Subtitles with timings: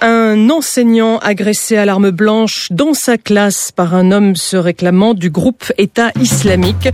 [0.00, 5.30] Un enseignant agressé à l'arme blanche dans sa classe par un homme se réclamant du
[5.30, 6.88] groupe État islamique.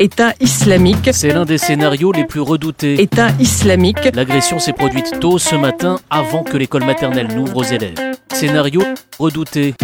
[0.00, 1.10] État islamique.
[1.12, 3.00] C'est l'un des scénarios les plus redoutés.
[3.02, 4.14] État islamique.
[4.14, 7.98] L'agression s'est produite tôt ce matin avant que l'école maternelle n'ouvre aux élèves.
[8.32, 8.82] Scénario
[9.18, 9.74] redouté.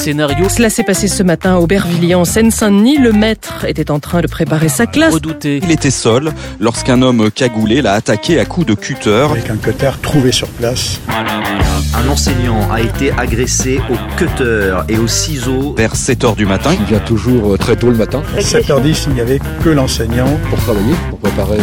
[0.00, 0.48] Scénario.
[0.48, 2.96] Cela s'est passé ce matin à Aubervilliers en Seine-Saint-Denis.
[2.96, 5.12] Le maître était en train de préparer sa classe.
[5.12, 5.60] Redouté.
[5.62, 9.26] Il était seul lorsqu'un homme cagoulé l'a attaqué à coups de cutter.
[9.30, 11.00] Avec un cutter trouvé sur place.
[11.08, 15.74] Un enseignant a été agressé au cutter et au ciseau.
[15.76, 16.70] Vers 7h du matin.
[16.80, 18.22] Il vient toujours très tôt le matin.
[18.38, 20.38] 7h10, il n'y avait que l'enseignant.
[20.48, 21.58] Pour travailler, pour préparer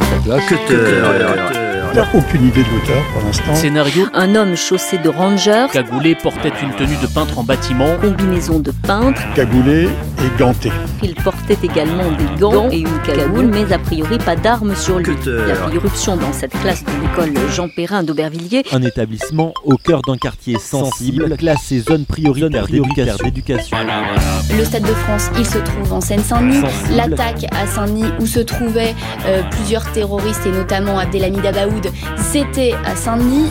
[0.00, 0.46] sa classe.
[0.46, 1.61] Cutter.
[1.92, 3.54] Il n'a aucune idée de l'auteur pour l'instant.
[3.54, 4.06] Scénario.
[4.14, 5.66] Un homme chaussé de ranger.
[5.70, 7.98] Cagoulé portait une tenue de peintre en bâtiment.
[8.00, 9.20] Combinaison de peintre.
[9.34, 10.72] Cagoulé et ganté.
[11.02, 15.04] Il portait également des gants et une cagoule, mais a priori pas d'armes sur lui.
[15.04, 15.42] Cutter.
[15.46, 18.62] Il a fait irruption dans cette classe de l'école Jean Perrin d'Aubervilliers.
[18.72, 23.76] Un établissement au cœur d'un quartier sensible, classé zone prioritaire d'éducation.
[24.56, 26.62] Le Stade de France, il se trouve en Seine-Saint-Denis.
[26.96, 28.94] L'attaque à Saint-Denis, où se trouvaient
[29.26, 31.81] euh, plusieurs terroristes, et notamment Abdelhamid Abaoud,
[32.16, 33.48] c'était à Saint-Denis.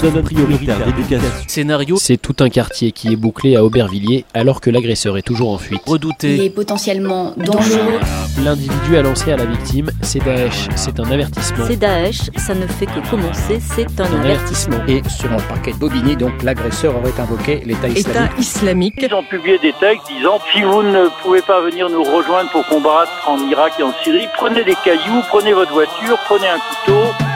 [1.48, 1.98] Scénario.
[2.00, 5.58] C'est tout un quartier qui est bouclé à Aubervilliers alors que l'agresseur est toujours en
[5.58, 5.82] fuite.
[5.88, 6.46] Il Redouté.
[6.46, 8.00] est potentiellement dangereux.
[8.44, 11.66] L'individu a lancé à la victime, c'est Daesh, c'est un avertissement.
[11.68, 14.76] C'est Daesh, ça ne fait que commencer, c'est un un avertissement.
[14.78, 14.78] avertissement.
[14.88, 18.40] Et selon le parquet de Bobigny, donc l'agresseur aurait invoqué l'État État islamique.
[18.40, 18.94] islamique.
[19.02, 22.66] Ils ont publié des textes disant si vous ne pouvez pas venir nous rejoindre pour
[22.68, 27.31] combattre en Irak et en Syrie, prenez des cailloux, prenez votre voiture, prenez un couteau.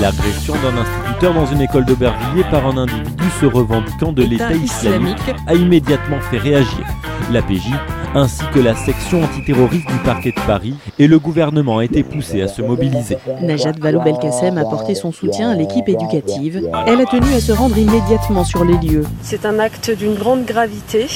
[0.00, 4.52] L'agression d'un instituteur dans une école d'Aubervilliers par un individu se revendiquant de État l'État
[4.52, 5.40] islamique islamique.
[5.46, 6.84] a immédiatement fait réagir
[7.30, 7.68] la PJ
[8.14, 12.42] ainsi que la section antiterroriste du parquet de Paris et le gouvernement a été poussé
[12.42, 13.18] à se mobiliser.
[13.42, 16.68] Najat Vallaud-Belkacem a porté son soutien à l'équipe éducative.
[16.86, 19.04] Elle a tenu à se rendre immédiatement sur les lieux.
[19.22, 21.06] C'est un acte d'une grande gravité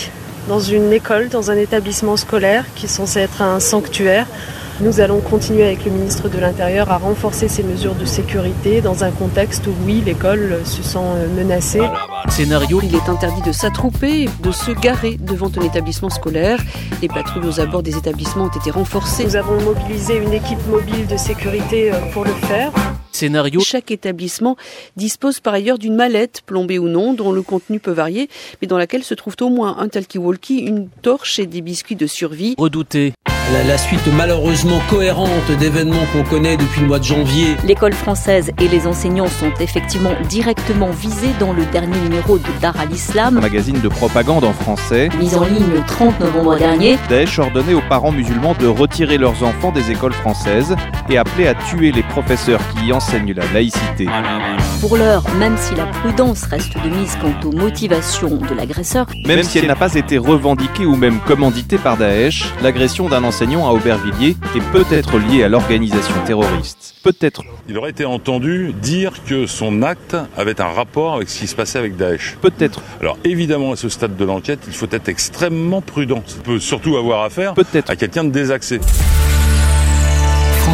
[0.48, 4.27] dans une école, dans un établissement scolaire qui est censé être un sanctuaire.
[4.80, 9.02] Nous allons continuer avec le ministre de l'Intérieur à renforcer ces mesures de sécurité dans
[9.02, 11.83] un contexte où, oui, l'école se sent euh, menacée.
[12.28, 12.80] Scénario.
[12.84, 16.61] Il est interdit de s'attrouper et de se garer devant un établissement scolaire.
[17.02, 19.24] Les patrouilles aux abords des établissements ont été renforcées.
[19.24, 22.70] Nous avons mobilisé une équipe mobile de sécurité euh, pour le faire.
[23.10, 23.58] Scénario.
[23.58, 24.56] Chaque établissement
[24.96, 28.28] dispose par ailleurs d'une mallette, plombée ou non, dont le contenu peut varier,
[28.62, 32.06] mais dans laquelle se trouvent au moins un talkie-walkie, une torche et des biscuits de
[32.06, 32.55] survie.
[32.56, 33.12] Redouté.
[33.51, 37.57] La, la suite malheureusement cohérente d'événements qu'on connaît depuis le mois de janvier.
[37.64, 42.79] L'école française et les enseignants sont effectivement directement visés dans le dernier numéro de Dar
[42.79, 45.08] al-Islam, Magazine de propagande en français.
[45.19, 46.98] mis en ligne le 30 novembre dernier.
[47.08, 50.77] Daesh ordonnait aux parents musulmans de retirer leurs enfants des écoles françaises
[51.08, 54.08] et appelait à tuer les professeurs qui y enseignent la laïcité.
[54.83, 59.42] Pour l'heure, même si la prudence reste de mise quant aux motivations de l'agresseur, Même
[59.42, 63.73] si elle n'a pas été revendiquée ou même commanditée par Daesh, l'agression d'un enseignant à
[63.73, 66.97] Aubervilliers est peut-être liée à l'organisation terroriste.
[67.05, 67.45] Peut-être.
[67.69, 71.55] Il aurait été entendu dire que son acte avait un rapport avec ce qui se
[71.55, 72.37] passait avec Daesh.
[72.41, 72.83] Peut-être.
[73.01, 76.23] Alors évidemment, à ce stade de l'enquête, il faut être extrêmement prudent.
[76.27, 77.91] Ça peut surtout avoir affaire Peut-être.
[77.91, 78.81] à quelqu'un de désaxé.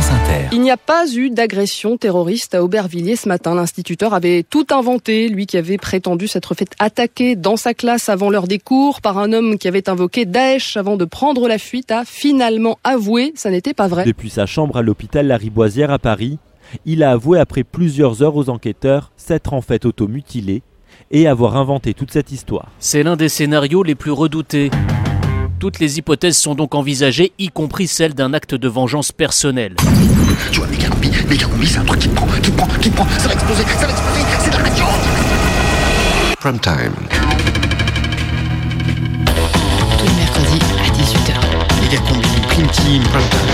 [0.04, 0.48] France Inter.
[0.52, 3.54] Il n'y a pas eu d'agression terroriste à Aubervilliers ce matin.
[3.54, 8.30] L'instituteur avait tout inventé, lui qui avait prétendu s'être fait attaquer dans sa classe avant
[8.30, 11.90] l'heure des cours par un homme qui avait invoqué Daesh avant de prendre la fuite,
[11.90, 14.04] a finalement avoué, ça n'était pas vrai.
[14.04, 16.38] Depuis sa chambre à l'hôpital Lariboisière à Paris,
[16.84, 20.62] il a avoué après plusieurs heures aux enquêteurs s'être en fait automutilé
[21.10, 22.68] et avoir inventé toute cette histoire.
[22.78, 24.70] C'est l'un des scénarios les plus redoutés.
[25.58, 29.76] Toutes les hypothèses sont donc envisagées, y compris celle d'un acte de vengeance personnelle.
[30.50, 32.68] Tu vois, méga combi, méga combi, c'est un truc qui me prend, qui me prend,
[32.80, 34.84] qui me prend, ça va exploser, ça va exploser, c'est de la radio
[36.40, 36.92] Prime time.
[39.98, 41.34] Tous les mercredis à 18h.
[41.82, 43.53] Méga combi, prime team, prime time.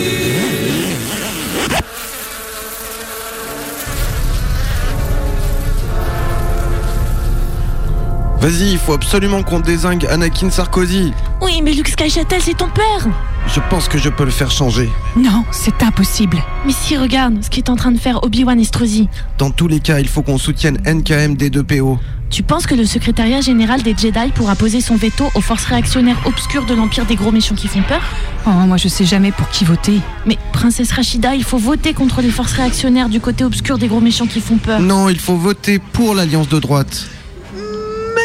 [8.41, 11.13] Vas-y, il faut absolument qu'on désingue Anakin Sarkozy.
[11.43, 13.07] Oui, mais Luke Skychatel, c'est ton père
[13.45, 14.89] Je pense que je peux le faire changer.
[15.15, 16.41] Non, c'est impossible.
[16.65, 19.09] Mais si, regarde ce qu'est en train de faire Obi-Wan Estrosi.
[19.37, 21.99] Dans tous les cas, il faut qu'on soutienne NKM des 2 PO.
[22.31, 26.17] Tu penses que le secrétariat général des Jedi pourra poser son veto aux forces réactionnaires
[26.25, 28.01] obscures de l'Empire des gros méchants qui font peur?
[28.47, 29.99] Oh, moi je sais jamais pour qui voter.
[30.25, 34.01] Mais princesse Rachida, il faut voter contre les forces réactionnaires du côté obscur des gros
[34.01, 34.79] méchants qui font peur.
[34.79, 37.05] Non, il faut voter pour l'alliance de droite.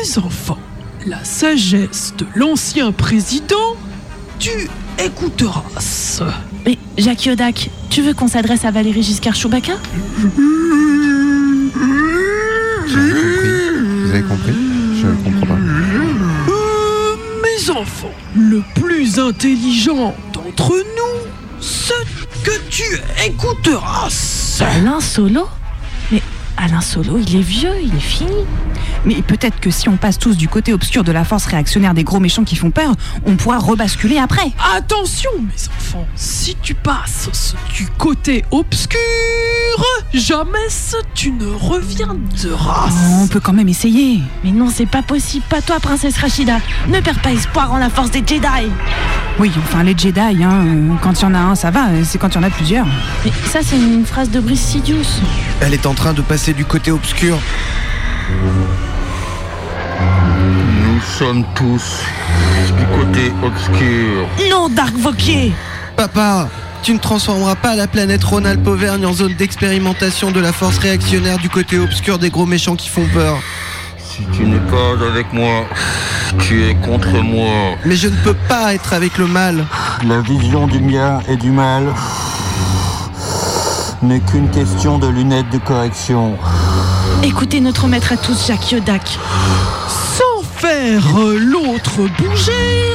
[0.03, 0.59] Mes enfants,
[1.07, 3.77] la sagesse de l'ancien président,
[4.39, 5.63] tu écouteras.
[6.65, 9.75] Mais Jacques Yodak, tu veux qu'on s'adresse à Valérie Giscard Chewbacca
[12.87, 14.55] Vous avez compris?
[15.01, 15.61] Je comprends pas.
[16.51, 21.95] Euh, mes enfants, le plus intelligent d'entre nous, ce
[22.45, 24.09] que tu écouteras.
[24.61, 25.49] Alain Solo?
[26.13, 26.23] Mais
[26.57, 28.45] Alain Solo, il est vieux, il est fini.
[29.05, 32.05] Mais peut-être que si on passe tous du côté obscur de la force réactionnaire des
[32.05, 32.95] gros méchants qui font peur,
[33.25, 34.53] on pourra rebasculer après.
[34.75, 38.99] Attention, mes enfants, si tu passes du côté obscur,
[40.15, 40.59] jamais
[41.15, 42.89] tu ne reviendras.
[42.91, 44.21] Oh, on peut quand même essayer.
[44.43, 45.45] Mais non, c'est pas possible.
[45.49, 46.59] Pas toi, princesse Rachida.
[46.89, 48.71] Ne perds pas espoir en la force des Jedi.
[49.39, 50.65] Oui, enfin, les Jedi, hein,
[51.03, 51.89] quand il y en a un, ça va.
[52.05, 52.87] C'est quand il y en a plusieurs.
[53.25, 55.21] Mais ça, c'est une phrase de Brice Sidious.
[55.61, 57.39] Elle est en train de passer du côté obscur.
[60.41, 62.03] Nous sommes tous
[62.77, 64.29] du côté obscur.
[64.51, 65.53] Non, Dark Vokier
[65.97, 66.49] Papa,
[66.83, 71.39] tu ne transformeras pas la planète Ronald Auvergne en zone d'expérimentation de la force réactionnaire
[71.39, 73.39] du côté obscur des gros méchants qui font peur.
[73.99, 75.65] Si tu n'es pas avec moi,
[76.39, 77.77] tu es contre moi.
[77.85, 79.65] Mais je ne peux pas être avec le mal.
[80.07, 81.93] La vision du bien et du mal
[84.07, 86.37] n'est qu'une question de lunettes de correction.
[87.23, 89.19] Écoutez notre maître à tous, Jacques Yodak.
[89.89, 91.03] Sans faire
[91.39, 92.95] l'autre bouger,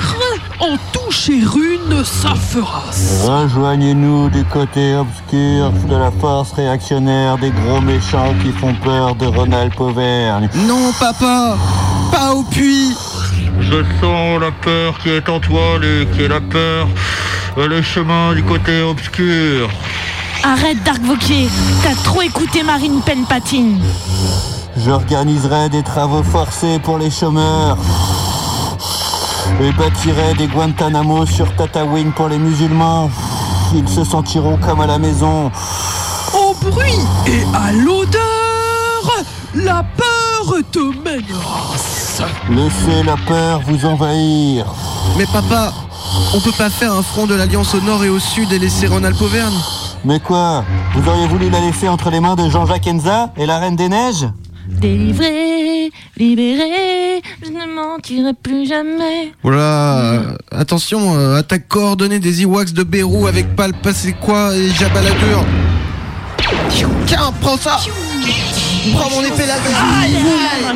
[0.60, 2.84] en toucher une, ça fera.
[3.26, 9.26] Rejoignez-nous du côté obscur de la force réactionnaire des gros méchants qui font peur de
[9.26, 10.50] Ronald Auvergne.
[10.68, 11.58] Non, papa
[12.12, 12.96] Pas au puits
[13.60, 16.88] Je sens la peur qui est en toi, Luc, et la peur,
[17.58, 19.70] le chemin du côté obscur.
[20.44, 21.50] Arrête, Dark Vokier.
[21.84, 23.80] T'as trop écouté Marine Penpatine.
[24.78, 27.78] J'organiserai des travaux forcés pour les chômeurs.
[29.62, 33.12] Et bâtirai des Guantanamo sur Tatooine pour les musulmans.
[33.76, 35.52] Ils se sentiront comme à la maison.
[36.34, 39.24] Au bruit et à l'odeur,
[39.54, 41.76] la peur te mènera.
[42.50, 44.66] Laissez la peur vous envahir.
[45.18, 45.72] Mais papa,
[46.34, 48.88] on peut pas faire un front de l'Alliance au nord et au sud et laisser
[48.88, 49.60] Ronald Auvergne
[50.04, 50.64] Mais quoi
[50.96, 53.90] Vous auriez voulu la laisser entre les mains de Jean-Jacques Enza et la Reine des
[53.90, 54.28] Neiges
[54.68, 59.34] Délivré, libéré, je ne mentirai plus jamais.
[59.44, 65.02] Voilà, attention, euh, attaque coordonnée des Ewoks de Bérou avec Palpa c'est quoi et Jabba
[65.02, 65.46] la Dure.
[67.06, 67.80] Tiens, prends ça
[68.94, 69.62] Prends mon épée laser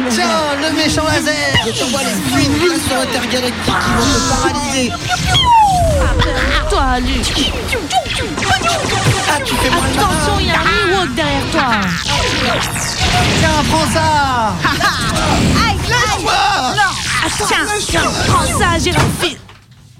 [0.09, 0.27] Tiens,
[0.61, 1.33] le méchant laser
[1.65, 4.91] Je t'envoie les fluides de façon intergalactique qui vont te paralyser
[6.69, 7.51] Toi, Luc.
[8.17, 9.35] Ah.
[9.35, 11.71] Attention, il y a un Ewok derrière toi.
[13.39, 14.53] Tiens, prends ça
[15.67, 16.23] Aïe, aïe.
[16.75, 19.37] Non, tiens, prends ça, girafe.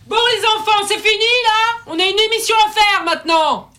[0.08, 3.70] Bon les enfants, c'est fini là On a une émission à faire maintenant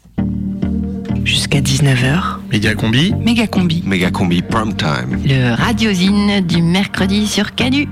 [1.25, 3.83] Jusqu'à 19h, Méga combi méga combi.
[3.87, 5.23] Méga combi prime time.
[5.25, 7.89] Le radiosine du mercredi sur Canu.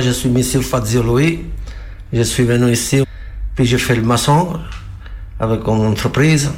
[0.00, 1.40] Je suis monsieur Fazio Louis.
[2.12, 3.04] Je suis venu ici,
[3.54, 4.58] puis j'ai fait le maçon
[5.38, 6.50] avec une entreprise.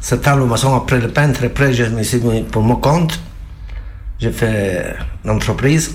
[0.00, 1.44] C'était le maçon après le peintre.
[1.44, 3.20] Après, je me suis mis pour mon compte.
[4.18, 5.94] J'ai fait l'entreprise.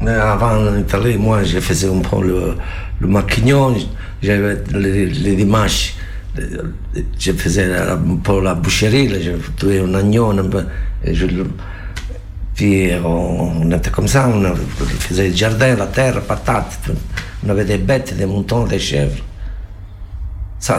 [0.00, 2.26] Mais avant en Italie, moi, je faisais un peu
[3.00, 3.76] le, maquignon.
[4.22, 5.94] J'avais les, dimanches,
[7.18, 9.08] je faisais un peu la boucherie.
[9.22, 10.32] Je tuais un agneau.
[13.04, 14.54] On, était comme ça, on
[15.00, 16.78] faisait le jardin, la terre, patates.
[16.84, 16.92] tout.
[17.44, 19.22] On avait des bêtes, des moutons, des chèvres.
[20.58, 20.78] Ça,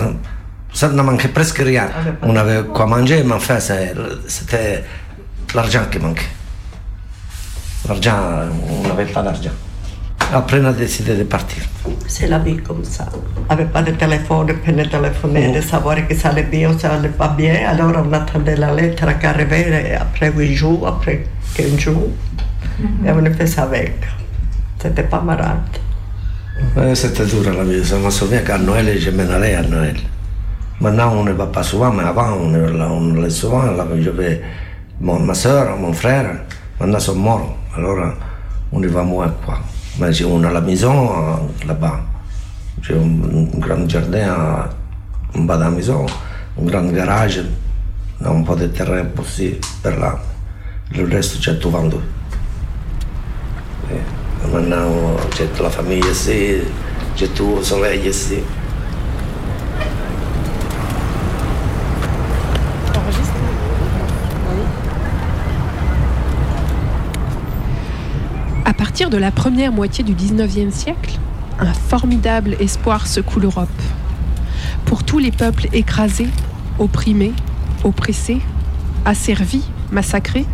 [0.74, 1.90] ça ne manquait presque rien.
[2.22, 4.84] On avait quoi manger, mais enfin, c'était
[5.54, 6.24] l'argent qui manquait.
[7.88, 8.18] L'argent,
[8.70, 9.52] on n'avait pas d'argent.
[10.34, 11.64] Après, on a décidé de partir.
[12.08, 13.08] C'est la vie comme ça.
[13.38, 16.80] On n'avait pas de téléphone pour nous téléphoner, de savoir que ça allait bien ou
[16.80, 17.68] ça allait pas bien.
[17.68, 22.10] Alors on attendait la lettre qui arrivait après 8 jours, après 15 jours.
[23.06, 23.94] Et on faisait ça avec.
[24.82, 25.60] C'était pas marrant.
[26.76, 27.84] Ouais, c'était dur la vie.
[27.84, 29.96] Je me souviens qu'à Noël, je m'en allais à Noël.
[30.82, 33.64] Maintenant, on ne va pas souvent, mais avant, on, est- on allait souvent.
[33.64, 34.42] Là, je vais,
[35.00, 36.26] mon, ma soeur, mon frère,
[36.80, 37.58] maintenant, sont morts.
[37.78, 38.10] Alors, euh,
[38.72, 39.60] on y va moins, quoi.
[40.00, 42.00] Mais j'ai- on a la maison euh, là-bas.
[42.82, 44.70] J'ai un, un grand jardin à-
[45.38, 46.06] en bas de la maison,
[46.62, 47.42] un grand garage,
[48.26, 50.20] un peu de terrain aussi par là.
[50.96, 51.96] Le reste, j'ai tout vendu.
[53.92, 56.58] Et maintenant, toute la famille ici,
[57.36, 58.36] tout au soleil ici.
[68.66, 71.18] À partir de la première moitié du 19e siècle,
[71.60, 73.68] un formidable espoir secoue l'Europe.
[74.86, 76.30] Pour tous les peuples écrasés,
[76.78, 77.34] opprimés,
[77.84, 78.42] oppressés,
[79.06, 80.46] asservis, massacrés,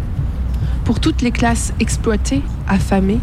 [0.89, 3.19] pour toutes les classes exploitées, affamées,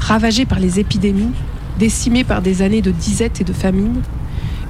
[0.00, 1.30] ravagées par les épidémies,
[1.78, 4.02] décimées par des années de disette et de famine,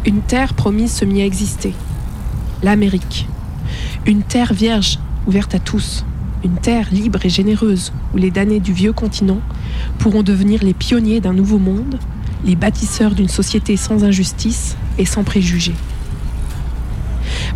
[0.04, 1.72] une terre promise se mit à exister.
[2.62, 3.26] L'Amérique.
[4.04, 6.04] Une terre vierge, ouverte à tous.
[6.44, 9.40] Une terre libre et généreuse, où les damnés du vieux continent
[9.98, 11.98] pourront devenir les pionniers d'un nouveau monde,
[12.44, 15.76] les bâtisseurs d'une société sans injustice et sans préjugés.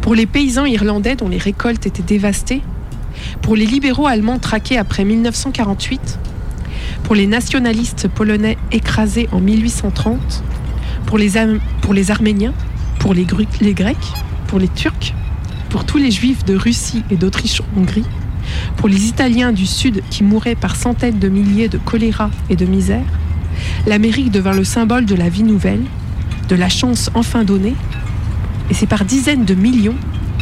[0.01, 2.63] Pour les paysans irlandais dont les récoltes étaient dévastées,
[3.43, 6.19] pour les libéraux allemands traqués après 1948,
[7.03, 10.43] pour les nationalistes polonais écrasés en 1830,
[11.07, 11.37] pour les,
[12.11, 12.55] Arméniens,
[12.99, 13.97] pour les, Grecs,
[14.47, 15.15] pour les Turcs,
[15.69, 18.07] pour tous les Juifs de Russie et d'Autriche-Hongrie,
[18.77, 22.65] pour les Italiens du Sud qui mouraient par centaines de milliers de choléra et de
[22.65, 23.05] misère,
[23.87, 25.85] l'Amérique devint le symbole de la vie nouvelle,
[26.49, 27.75] de la chance enfin donnée,
[28.71, 29.97] et c'est par dizaines de millions,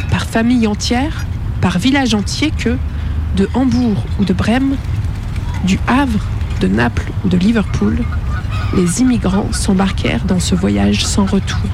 [0.09, 1.25] par familles entières,
[1.63, 2.75] par villages entiers que,
[3.37, 4.75] de Hambourg ou de Brême,
[5.63, 6.19] du Havre,
[6.59, 8.03] de Naples ou de Liverpool,
[8.75, 11.69] les immigrants s'embarquèrent dans ce voyage sans retour.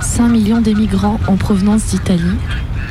[0.00, 2.38] 5 millions d'émigrants en provenance d'Italie,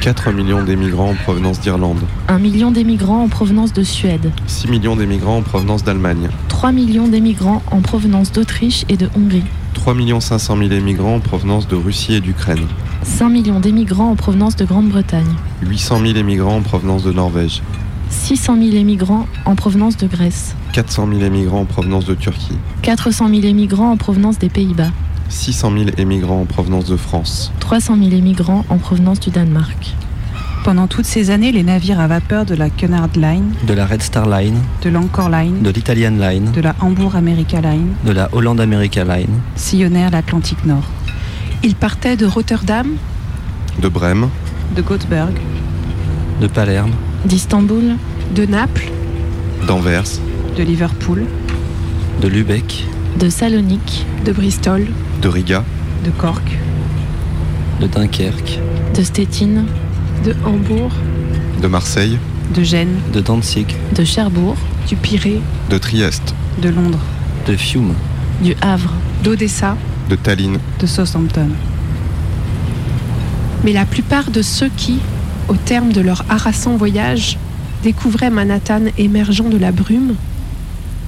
[0.01, 4.95] 4 millions d'émigrants en provenance d'Irlande, 1 million d'émigrants en provenance de Suède, 6 millions
[4.95, 9.43] d'émigrants en provenance d'Allemagne, 3 millions d'émigrants en provenance d'Autriche et de Hongrie,
[9.73, 12.67] 3 500 000 émigrants en provenance de Russie et d'Ukraine,
[13.05, 17.61] 5 millions d'émigrants en provenance de Grande-Bretagne, 800 000 émigrants en provenance de Norvège,
[18.09, 23.29] 600 000 émigrants en provenance de Grèce, 400 000 émigrants en provenance de Turquie, 400
[23.29, 24.89] 000 émigrants en provenance des Pays-Bas,
[25.29, 29.95] 600 000 émigrants en provenance de France, 300 000 émigrants en provenance du Danemark.
[30.65, 34.01] Pendant toutes ces années, les navires à vapeur de la Cunard Line, de la Red
[34.01, 38.29] Star Line, de l'Anchor Line, de l'Italian Line, de la Hamburg America Line de la
[38.33, 40.89] Holland America Line, sillonnèrent l'Atlantique Nord.
[41.63, 42.87] Ils partaient de Rotterdam,
[43.81, 44.29] de Brême,
[44.75, 45.33] De Göteborg,
[46.41, 46.91] de Palerme,
[47.25, 47.95] D'Istanbul,
[48.35, 48.89] de Naples,
[49.67, 50.19] d'Anvers,
[50.57, 51.25] de Liverpool,
[52.21, 52.85] de Lübeck,
[53.19, 54.87] de Salonique, de Bristol,
[55.21, 55.63] de Riga,
[56.03, 56.57] de Cork,
[57.81, 58.59] de Dunkerque,
[58.95, 59.65] de Stettin,
[60.23, 60.91] de Hambourg,
[61.61, 62.17] de Marseille,
[62.53, 64.55] de Gênes, de Danzig, de Cherbourg,
[64.87, 67.03] du Pirée, de Trieste, de Londres,
[67.47, 67.93] de Fiume,
[68.41, 68.93] du Havre,
[69.23, 69.75] d'Odessa.
[70.09, 71.49] De Tallinn, de Southampton.
[73.63, 74.99] Mais la plupart de ceux qui,
[75.47, 77.37] au terme de leur harassant voyage,
[77.83, 80.15] découvraient Manhattan émergeant de la brume,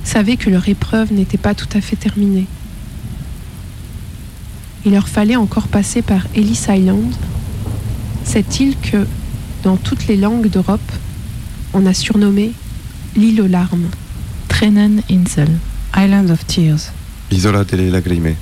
[0.03, 2.47] savaient que leur épreuve n'était pas tout à fait terminée.
[4.85, 7.13] Il leur fallait encore passer par Ellis Island,
[8.23, 9.05] cette île que,
[9.63, 10.91] dans toutes les langues d'Europe,
[11.73, 12.53] on a surnommée
[13.15, 13.89] l'île aux larmes.
[14.47, 15.49] Tränen Insel,
[15.95, 16.93] Island of Tears.
[17.31, 18.35] Isola delle Lagrime,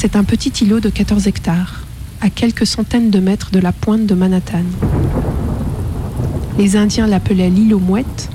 [0.00, 1.80] C'est un petit îlot de 14 hectares,
[2.20, 4.62] à quelques centaines de mètres de la pointe de Manhattan.
[6.56, 8.30] Les Indiens l'appelaient l'île aux mouettes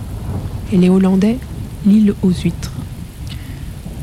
[0.73, 1.37] et les Hollandais
[1.85, 2.73] l'île aux huîtres.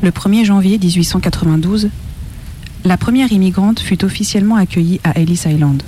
[0.01, 1.89] Le 1er janvier 1892,
[2.83, 5.83] la première immigrante fut officiellement accueillie à Ellis Island.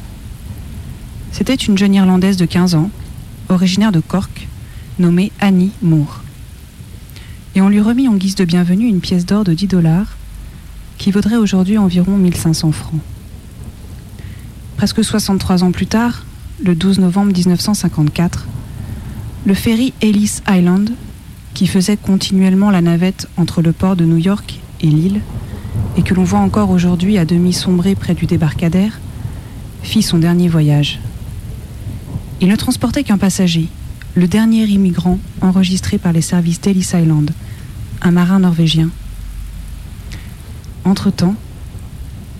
[1.31, 2.91] C'était une jeune Irlandaise de 15 ans,
[3.49, 4.47] originaire de Cork,
[4.99, 6.21] nommée Annie Moore.
[7.55, 10.12] Et on lui remit en guise de bienvenue une pièce d'or de 10 dollars,
[11.03, 13.01] qui vaudrait aujourd'hui environ 1500 francs.
[14.77, 16.23] Presque 63 ans plus tard,
[16.63, 18.47] le 12 novembre 1954,
[19.43, 20.91] le ferry Ellis Island,
[21.53, 25.19] qui faisait continuellement la navette entre le port de New York et l'île,
[25.97, 29.01] et que l'on voit encore aujourd'hui à demi sombré près du débarcadère,
[29.81, 31.01] fit son dernier voyage.
[32.39, 33.67] Il ne transportait qu'un passager,
[34.15, 37.29] le dernier immigrant enregistré par les services d'Ellis Island,
[38.01, 38.89] un marin norvégien.
[40.85, 41.35] Entre-temps,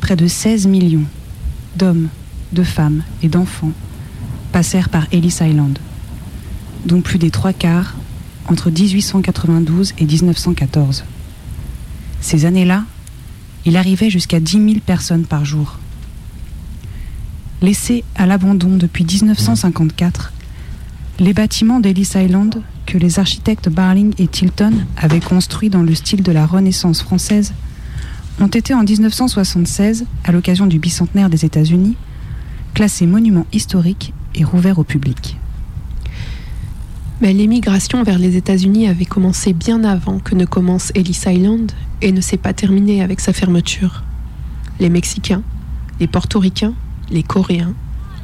[0.02, 1.06] près de 16 millions
[1.78, 2.10] d'hommes,
[2.52, 3.72] de femmes et d'enfants
[4.52, 5.80] passèrent par Ellis Island,
[6.86, 7.96] dont plus des trois quarts
[8.48, 11.06] entre 1892 et 1914.
[12.22, 12.84] Ces années-là,
[13.66, 15.80] il arrivait jusqu'à 10 000 personnes par jour.
[17.62, 20.34] Laissés à l'abandon depuis 1954,
[21.20, 26.24] les bâtiments d'Ellis Island que les architectes Barling et Tilton avaient construits dans le style
[26.24, 27.54] de la Renaissance française
[28.40, 31.96] ont été en 1976, à l'occasion du bicentenaire des États-Unis,
[32.74, 35.38] classés monuments historiques et rouverts au public.
[37.22, 41.72] Mais l'émigration vers les États-Unis avait commencé bien avant que ne commence Ellis Island
[42.02, 44.04] et ne s'est pas terminée avec sa fermeture.
[44.80, 45.44] Les Mexicains,
[46.00, 46.74] les Portoricains,
[47.12, 47.74] les Coréens,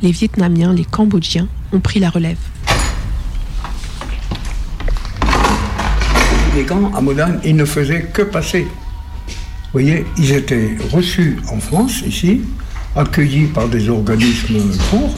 [0.01, 2.39] les Vietnamiens, les Cambodgiens ont pris la relève.
[6.56, 8.67] Les gants à Modane, ils ne faisaient que passer.
[9.71, 12.41] Vous voyez, ils étaient reçus en France, ici,
[12.95, 14.58] accueillis par des organismes
[14.89, 15.15] pour.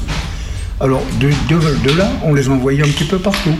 [0.81, 3.55] Alors, de, là, on les envoyait un petit peu partout,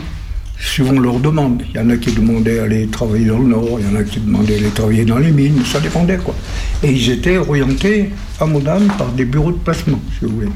[0.60, 1.62] suivant leurs demandes.
[1.70, 4.04] Il y en a qui demandaient aller travailler dans le Nord, il y en a
[4.04, 6.34] qui demandaient aller travailler dans les mines, ça dépendait quoi.
[6.82, 10.52] Et ils étaient orientés à Modane par des bureaux de placement, si vous voulez.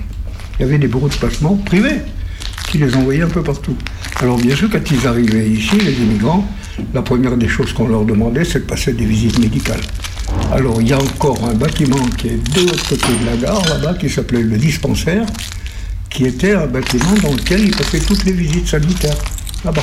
[0.59, 2.03] Il y avait des bureaux de placement privés
[2.70, 3.77] qui les envoyaient un peu partout.
[4.20, 6.46] Alors bien sûr, quand ils arrivaient ici, les immigrants,
[6.92, 9.81] la première des choses qu'on leur demandait, c'est de passer des visites médicales.
[10.53, 13.62] Alors il y a encore un bâtiment qui est de l'autre côté de la gare,
[13.69, 15.27] là-bas, qui s'appelait le dispensaire,
[16.11, 19.19] qui était un bâtiment dans lequel ils passaient toutes les visites sanitaires,
[19.65, 19.83] là-bas.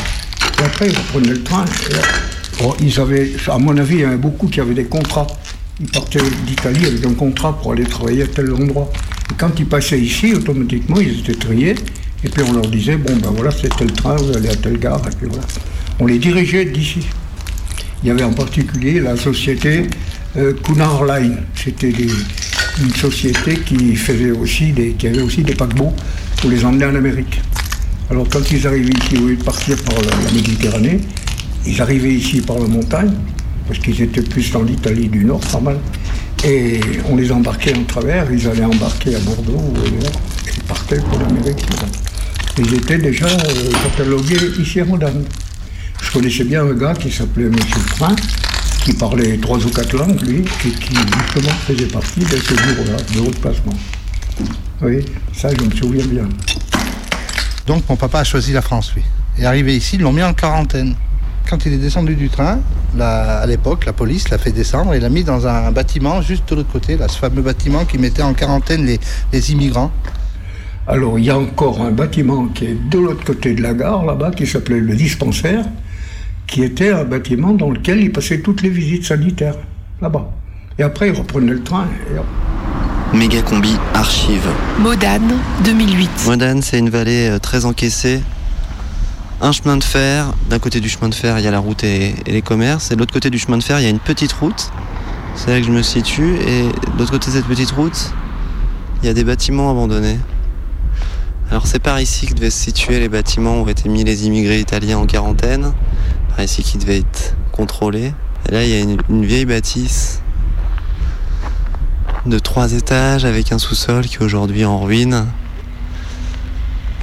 [0.59, 1.65] Et après, ils reprenaient le train.
[1.65, 5.27] et ils avaient, à mon avis, il y en a beaucoup qui avaient des contrats.
[5.79, 8.91] Ils partaient d'Italie avec un contrat pour aller travailler à tel endroit.
[9.31, 11.75] Et quand ils passaient ici, automatiquement, ils étaient triés.
[12.23, 14.79] Et puis on leur disait, bon ben voilà, c'est tel train, vous allez à telle
[14.79, 15.43] gare, et puis voilà.
[15.99, 17.01] On les dirigeait d'ici.
[18.01, 19.87] Il y avait en particulier la société
[20.37, 21.37] euh, Cunard Line.
[21.55, 21.93] C'était
[22.81, 25.93] une société qui faisait aussi des, qui avait aussi des paquebots
[26.37, 27.41] pour les emmener en Amérique.
[28.09, 30.99] Alors quand ils arrivaient ici, au lieu de partir par la, Méditerranée,
[31.65, 33.13] ils arrivaient ici par la montagne,
[33.67, 35.77] parce qu'ils étaient plus dans l'Italie du Nord, pas mal.
[36.43, 40.11] Et on les embarquait en travers, ils allaient embarquer à Bordeaux ou ailleurs,
[40.47, 41.65] et ils partaient pour l'Amérique.
[42.57, 45.23] Ils étaient déjà euh, catalogués ici à Modane.
[46.01, 48.15] Je connaissais bien un gars qui s'appelait Monsieur Prin,
[48.83, 52.97] qui parlait trois ou quatre langues, lui, et qui justement faisait partie de ce bureau-là,
[53.13, 53.73] de haut placement.
[54.81, 56.27] Oui, ça je me souviens bien.
[57.65, 59.03] Donc mon papa a choisi la France, lui.
[59.39, 60.95] Et arrivé ici, ils l'ont mis en quarantaine.
[61.49, 62.59] Quand il est descendu du train,
[62.97, 66.49] la- à l'époque, la police l'a fait descendre et l'a mis dans un bâtiment juste
[66.49, 68.99] de l'autre côté, là, ce fameux bâtiment qui mettait en quarantaine les,
[69.31, 69.91] les immigrants.
[70.87, 74.03] Alors il y a encore un bâtiment qui est de l'autre côté de la gare,
[74.05, 75.63] là-bas, qui s'appelait le dispensaire,
[76.53, 79.55] qui était un bâtiment dans lequel ils passaient toutes les visites sanitaires,
[79.99, 80.29] là-bas.
[80.77, 81.87] Et après, ils reprenaient le train.
[82.11, 83.17] Et.
[83.17, 84.47] Méga combi archive.
[84.79, 85.33] Modane,
[85.65, 86.11] 2008.
[86.27, 88.21] Modane, c'est une vallée euh, très encaissée.
[89.41, 90.31] Un chemin de fer.
[90.51, 92.91] D'un côté du chemin de fer, il y a la route et, et les commerces.
[92.91, 94.71] Et de l'autre côté du chemin de fer, il y a une petite route.
[95.35, 96.35] C'est là que je me situe.
[96.35, 98.13] Et de l'autre côté de cette petite route,
[99.01, 100.19] il y a des bâtiments abandonnés.
[101.49, 104.59] Alors c'est par ici que devaient se situer les bâtiments où étaient mis les immigrés
[104.59, 105.73] italiens en quarantaine.
[106.39, 108.13] Ici qui devaient être contrôlés.
[108.49, 110.21] Et là, il y a une, une vieille bâtisse
[112.25, 115.25] de trois étages avec un sous-sol qui est aujourd'hui en ruine,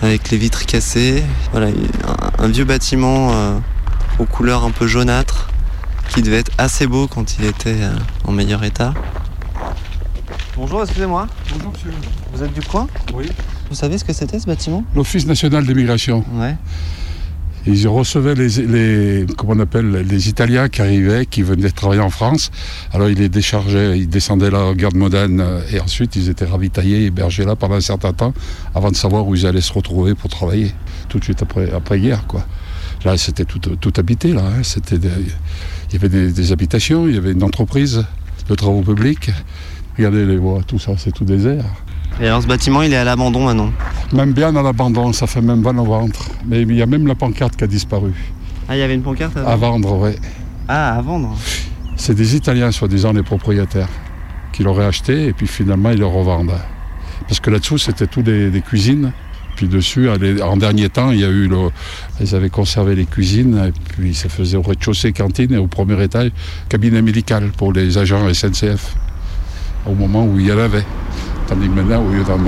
[0.03, 1.23] avec les vitres cassées.
[1.53, 3.59] Voilà, un, un vieux bâtiment euh,
[4.19, 5.49] aux couleurs un peu jaunâtres
[6.11, 8.93] qui devait être assez beau quand il était euh, en meilleur état.
[10.55, 11.29] Bonjour, excusez-moi.
[11.53, 11.93] Bonjour monsieur.
[12.35, 12.89] Vous êtes du coin?
[13.15, 13.31] Oui.
[13.71, 14.85] Vous savez ce que c'était ce bâtiment?
[14.95, 16.25] L'Office national d'immigration.
[16.35, 16.57] Ouais.
[17.67, 22.51] Ils recevaient les, comment on appelle, les Italiens qui arrivaient, qui venaient travailler en France.
[22.93, 26.47] Alors ils les déchargeaient, ils descendaient là au Garde Modane euh, et ensuite ils étaient
[26.47, 28.33] ravitaillés, hébergés là pendant un certain temps
[28.75, 30.73] avant de savoir où ils allaient se retrouver pour travailler.
[31.09, 32.47] Tout de suite après, après guerre quoi.
[33.05, 34.33] Là, c'était tout, tout habité.
[34.33, 34.63] Là, hein.
[34.63, 38.05] c'était il y avait des, des habitations, il y avait une entreprise
[38.49, 39.31] de travaux publics.
[39.97, 41.65] Regardez les voies, tout ça, c'est tout désert.
[42.21, 43.73] Et alors ce bâtiment, il est à l'abandon maintenant.
[44.13, 46.29] Même bien à l'abandon, ça fait même mal au ventre.
[46.47, 48.13] Mais il y a même la pancarte qui a disparu.
[48.69, 50.11] Ah, il y avait une pancarte À vendre, oui.
[50.69, 51.35] Ah, à vendre.
[51.97, 53.89] C'est des Italiens, soi-disant, les propriétaires,
[54.53, 56.59] qui l'auraient acheté et puis finalement ils le revendent.
[57.27, 59.13] Parce que là-dessous, c'était tout des, des cuisines.
[59.57, 61.71] Puis dessus, en dernier temps, il y a eu le.
[62.21, 66.03] Ils avaient conservé les cuisines et puis ça faisait au rez-de-chaussée cantine et au premier
[66.03, 66.31] étage
[66.69, 68.95] cabinet médical pour les agents SNCF.
[69.87, 70.85] Au moment où il y en avait.
[71.57, 72.39] Maintenant, au lieu d'en.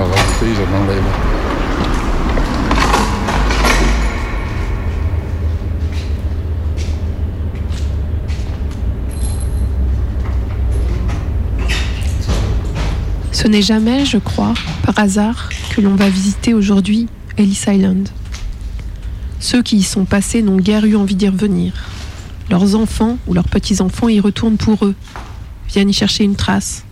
[13.32, 18.08] Ce n'est jamais, je crois, par hasard, que l'on va visiter aujourd'hui Ellis Island.
[19.40, 21.72] Ceux qui y sont passés n'ont guère eu envie d'y revenir.
[22.50, 24.94] Leurs enfants ou leurs petits-enfants y retournent pour eux,
[25.68, 26.84] viennent y chercher une trace.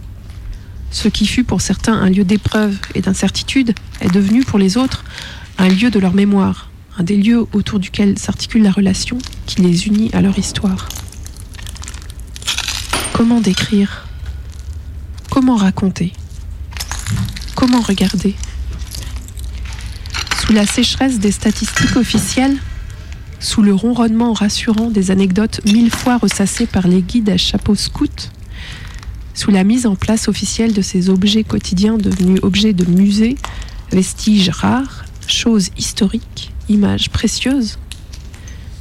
[0.90, 5.04] Ce qui fut pour certains un lieu d'épreuve et d'incertitude est devenu pour les autres
[5.58, 9.86] un lieu de leur mémoire, un des lieux autour duquel s'articule la relation qui les
[9.86, 10.88] unit à leur histoire.
[13.12, 14.08] Comment décrire?
[15.30, 16.12] Comment raconter?
[17.54, 18.34] Comment regarder?
[20.40, 22.56] Sous la sécheresse des statistiques officielles,
[23.38, 28.30] sous le ronronnement rassurant des anecdotes mille fois ressassées par les guides à chapeau scout,
[29.34, 33.36] sous la mise en place officielle de ces objets quotidiens devenus objets de musée,
[33.90, 37.78] vestiges rares, choses historiques, images précieuses,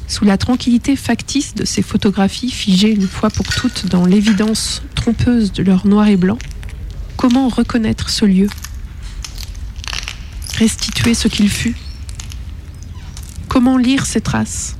[0.08, 5.52] sous la tranquillité factice de ces photographies figées une fois pour toutes dans l'évidence trompeuse
[5.52, 6.40] de leur noir et blanc,
[7.16, 8.50] comment reconnaître ce lieu?
[10.58, 11.76] Restituer ce qu'il fut?
[13.48, 14.78] Comment lire ces traces?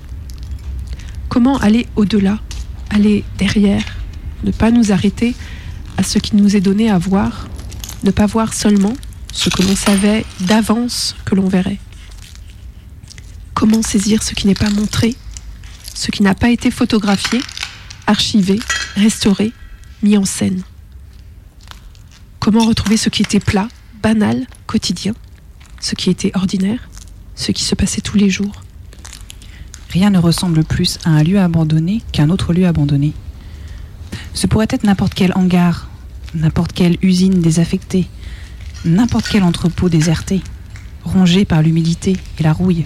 [1.30, 2.40] Comment aller au-delà,
[2.90, 3.84] aller derrière,
[4.44, 5.36] ne pas nous arrêter
[5.98, 7.48] à ce qui nous est donné à voir,
[8.04, 8.94] ne pas voir seulement
[9.34, 11.80] ce que l'on savait d'avance que l'on verrait.
[13.54, 15.16] Comment saisir ce qui n'est pas montré,
[15.94, 17.42] ce qui n'a pas été photographié,
[18.08, 18.60] archivé,
[18.96, 19.52] restauré,
[20.02, 20.64] mis en scène?
[22.40, 23.68] Comment retrouver ce qui était plat,
[24.02, 25.14] banal, quotidien,
[25.82, 26.90] ce qui était ordinaire,
[27.36, 28.64] ce qui se passait tous les jours?
[29.90, 33.14] Rien ne ressemble plus à un lieu abandonné qu'un autre lieu abandonné.
[34.34, 35.90] Ce pourrait être n'importe quel hangar,
[36.34, 38.08] n'importe quelle usine désaffectée,
[38.86, 40.42] n'importe quel entrepôt déserté,
[41.04, 42.86] rongé par l'humidité et la rouille.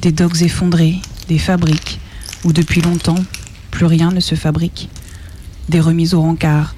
[0.00, 2.00] Des docks effondrés, des fabriques
[2.44, 3.22] où depuis longtemps
[3.70, 4.88] plus rien ne se fabrique,
[5.68, 6.74] des remises au rencard,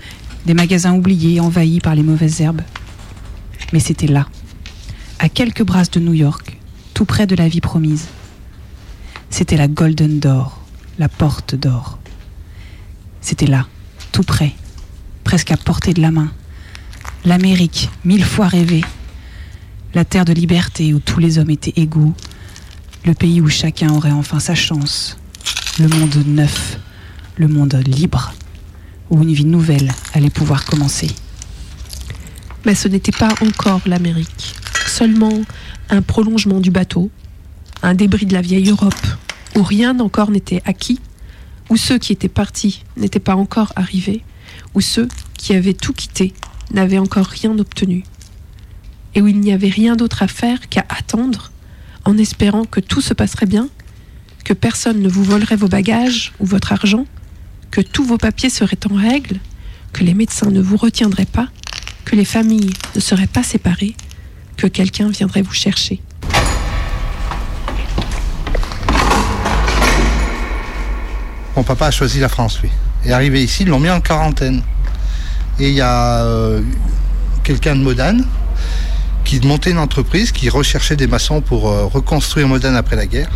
[0.46, 2.62] des magasins oubliés envahis par les mauvaises herbes.
[3.72, 4.26] Mais c'était là,
[5.18, 6.58] à quelques brasses de New York,
[6.94, 8.06] tout près de la vie promise.
[9.28, 10.62] C'était la Golden Door,
[10.98, 11.98] la porte d'or.
[13.26, 13.66] C'était là,
[14.12, 14.52] tout près,
[15.24, 16.30] presque à portée de la main.
[17.24, 18.84] L'Amérique, mille fois rêvée.
[19.94, 22.14] La terre de liberté où tous les hommes étaient égaux.
[23.04, 25.18] Le pays où chacun aurait enfin sa chance.
[25.80, 26.78] Le monde neuf,
[27.34, 28.32] le monde libre,
[29.10, 31.10] où une vie nouvelle allait pouvoir commencer.
[32.64, 34.54] Mais ce n'était pas encore l'Amérique,
[34.86, 35.42] seulement
[35.90, 37.10] un prolongement du bateau,
[37.82, 38.94] un débris de la vieille Europe,
[39.56, 41.00] où rien encore n'était acquis,
[41.70, 44.22] où ceux qui étaient partis n'étaient pas encore arrivés,
[44.74, 46.32] où ceux qui avaient tout quitté
[46.72, 48.04] n'avaient encore rien obtenu,
[49.14, 51.50] et où il n'y avait rien d'autre à faire qu'à attendre,
[52.04, 53.68] en espérant que tout se passerait bien,
[54.44, 57.06] que personne ne vous volerait vos bagages ou votre argent,
[57.70, 59.40] que tous vos papiers seraient en règle,
[59.92, 61.48] que les médecins ne vous retiendraient pas,
[62.04, 63.96] que les familles ne seraient pas séparées,
[64.56, 66.00] que quelqu'un viendrait vous chercher.
[71.56, 72.70] Mon papa a choisi la France, lui.
[73.06, 74.62] Et arrivé ici, ils l'ont mis en quarantaine.
[75.58, 76.60] Et il y a euh,
[77.44, 78.26] quelqu'un de Modane
[79.24, 83.30] qui montait une entreprise, qui recherchait des maçons pour euh, reconstruire Modane après la guerre.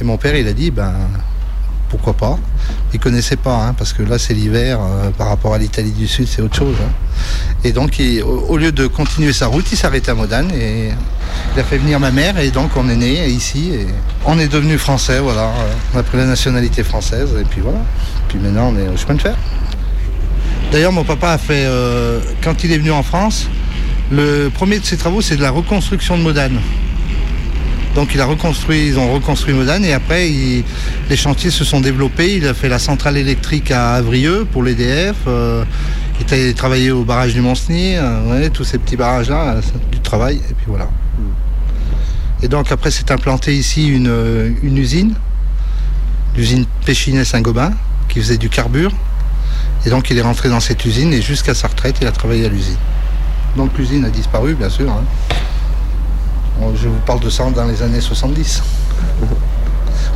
[0.00, 0.94] Et mon père, il a dit, ben,
[1.88, 2.38] pourquoi pas
[2.92, 6.06] Il connaissait pas, hein, parce que là, c'est l'hiver, euh, par rapport à l'Italie du
[6.06, 6.76] Sud, c'est autre chose.
[6.80, 6.92] hein.
[7.64, 10.90] Et donc, au, lieu de continuer sa route, il s'arrêtait à Modane et
[11.54, 12.38] il a fait venir ma mère.
[12.38, 13.86] Et donc, on est né ici et
[14.24, 15.50] on est devenu français, voilà.
[15.94, 17.80] On a pris la nationalité française et puis voilà.
[18.28, 19.36] Puis maintenant, on est au chemin de fer.
[20.70, 23.48] D'ailleurs, mon papa a fait, euh, quand il est venu en France,
[24.10, 26.60] le premier de ses travaux, c'est de la reconstruction de Modane.
[27.98, 30.62] Donc il a reconstruit, ils ont reconstruit Modane et après il-
[31.10, 32.36] les chantiers se sont développés.
[32.36, 35.16] Il a fait la centrale électrique à Avrieux pour l'EDF.
[35.26, 35.64] euh,
[36.20, 39.56] il a travaillé au barrage du Mont-Cenis, euh, ouais, tous ces petits barrages là,
[39.90, 40.88] du travail et puis voilà.
[42.40, 45.14] Et donc après s'est implantée ici une, euh, une usine,
[46.36, 47.72] l'usine Péchinet-Saint-Gobain,
[48.08, 48.92] qui faisait du carbure.
[49.86, 52.46] Et donc il est rentré dans cette usine et jusqu'à sa retraite, il a travaillé
[52.46, 52.76] à l'usine.
[53.56, 54.88] Donc l'usine a disparu, bien sûr.
[54.88, 55.02] hein.
[56.74, 58.62] Je vous parle de ça dans les années 70,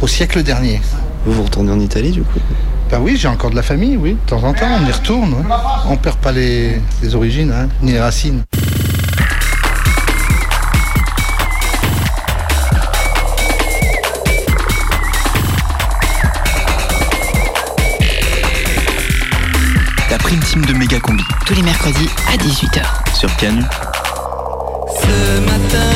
[0.01, 0.81] au siècle dernier.
[1.25, 2.39] Vous vous retournez en Italie du coup
[2.91, 4.13] Ben oui, j'ai encore de la famille, oui.
[4.25, 5.33] De temps en temps, on y retourne.
[5.35, 5.45] ouais.
[5.89, 8.43] On perd pas les, les origines, hein, ni les racines.
[20.11, 21.25] La prime team de Méga Combi.
[21.47, 22.83] Tous les mercredis à 18h.
[23.15, 23.63] Sur Canu.
[25.01, 25.91] Ce matin,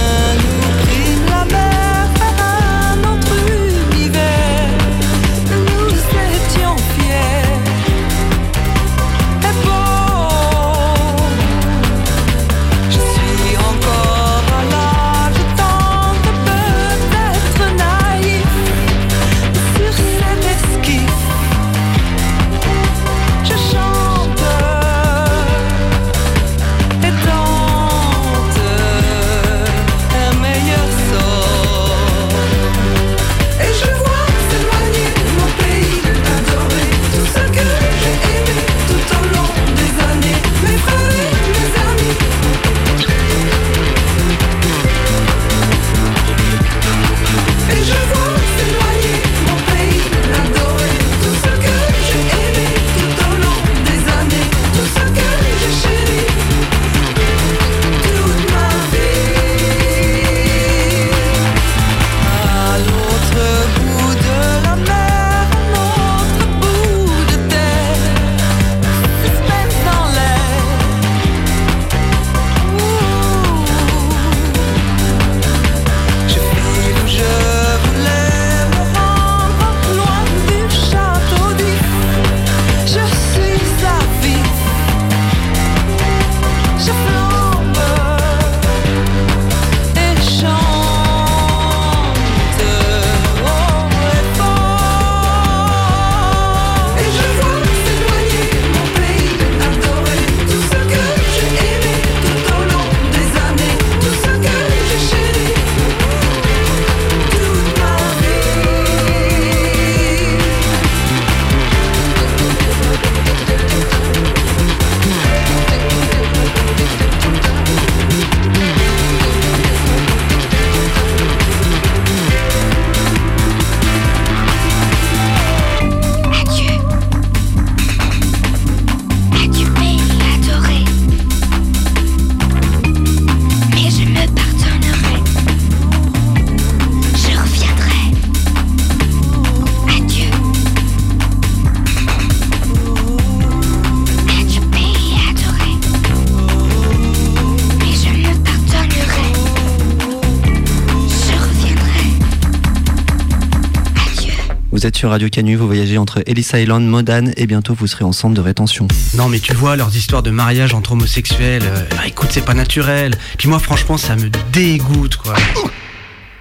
[154.77, 158.05] Vous êtes sur Radio Canu, vous voyagez entre Ellis Island, Modane et bientôt vous serez
[158.05, 158.87] en centre de rétention.
[159.15, 162.53] Non mais tu vois leurs histoires de mariage entre homosexuels, euh, bah, écoute c'est pas
[162.53, 163.17] naturel.
[163.39, 165.33] Puis moi franchement ça me dégoûte quoi.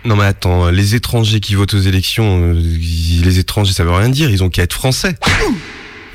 [0.04, 2.54] Non mais attends, les étrangers qui votent aux élections, euh,
[3.24, 5.16] les étrangers ça veut rien dire, ils ont qu'à être français.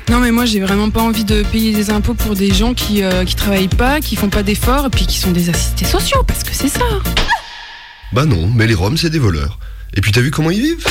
[0.07, 3.01] Non mais moi j'ai vraiment pas envie de payer des impôts pour des gens qui,
[3.01, 6.21] euh, qui travaillent pas, qui font pas d'efforts et puis qui sont des assistés sociaux
[6.27, 6.85] parce que c'est ça.
[8.13, 9.57] Bah non, mais les Roms, c'est des voleurs.
[9.95, 10.85] Et puis t'as vu comment ils vivent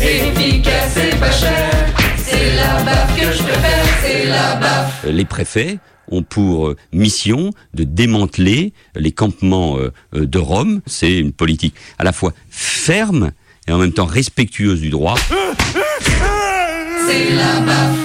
[0.00, 1.70] Efficace et pas cher,
[2.16, 5.04] c'est la baffe que je préfère, c'est la baffe.
[5.04, 5.78] Les préfets
[6.10, 10.80] ont pour euh, mission de démanteler les campements euh, euh, de Rome.
[10.86, 13.32] C'est une politique à la fois ferme
[13.66, 15.16] et en même temps respectueuse du droit.
[17.08, 17.98] C'est la baffe.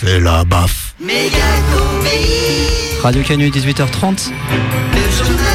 [0.00, 0.94] C'est la baffe.
[1.00, 1.38] Méga
[3.02, 4.30] Radio Canu 18h30.
[4.94, 5.53] le journal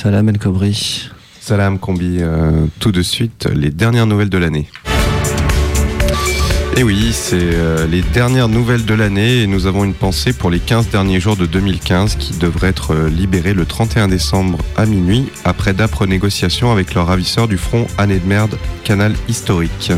[0.00, 1.10] Salam El Kobri.
[1.40, 4.68] Salam Combi, euh, tout de suite, les dernières nouvelles de l'année.
[6.76, 10.50] Et oui, c'est euh, les dernières nouvelles de l'année et nous avons une pensée pour
[10.50, 14.86] les 15 derniers jours de 2015 qui devraient être euh, libérés le 31 décembre à
[14.86, 19.90] minuit après d'âpres négociations avec leur ravisseur du front Année de merde, canal historique.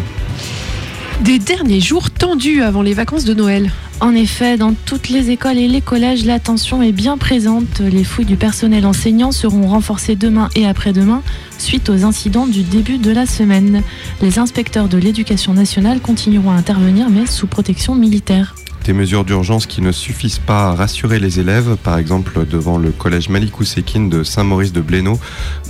[1.25, 3.71] Des derniers jours tendus avant les vacances de Noël.
[4.01, 7.81] En effet, dans toutes les écoles et les collèges, la tension est bien présente.
[7.81, 11.23] Les fouilles du personnel enseignant seront renforcées demain et après-demain
[11.59, 13.83] suite aux incidents du début de la semaine.
[14.23, 18.55] Les inspecteurs de l'éducation nationale continueront à intervenir mais sous protection militaire.
[18.85, 22.91] Des mesures d'urgence qui ne suffisent pas à rassurer les élèves, par exemple devant le
[22.91, 25.21] collège Malikou Sekine de Saint-Maurice de Blénaud,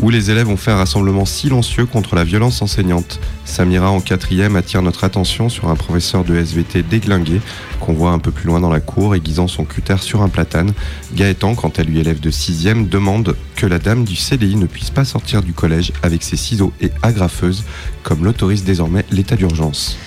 [0.00, 3.18] où les élèves ont fait un rassemblement silencieux contre la violence enseignante.
[3.44, 7.40] Samira en quatrième attire notre attention sur un professeur de SVT déglingué
[7.80, 10.72] qu'on voit un peu plus loin dans la cour aiguisant son cutter sur un platane.
[11.14, 14.90] Gaëtan, quant à lui élève de sixième, demande que la dame du CDI ne puisse
[14.90, 17.64] pas sortir du collège avec ses ciseaux et agrafeuses,
[18.04, 19.98] comme l'autorise désormais l'état d'urgence.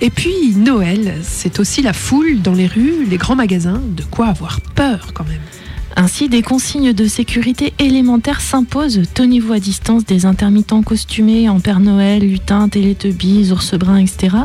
[0.00, 4.26] Et puis Noël, c'est aussi la foule dans les rues, les grands magasins, de quoi
[4.26, 5.40] avoir peur quand même.
[5.96, 9.02] Ainsi, des consignes de sécurité élémentaires s'imposent.
[9.14, 14.36] Tenez-vous à distance des intermittents costumés en Père Noël, lutins, télétubbies, ours bruns, etc.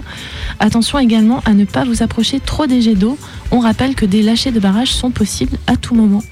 [0.59, 3.19] Attention également à ne pas vous approcher trop des jets d'eau.
[3.51, 6.23] On rappelle que des lâchers de barrage sont possibles à tout moment.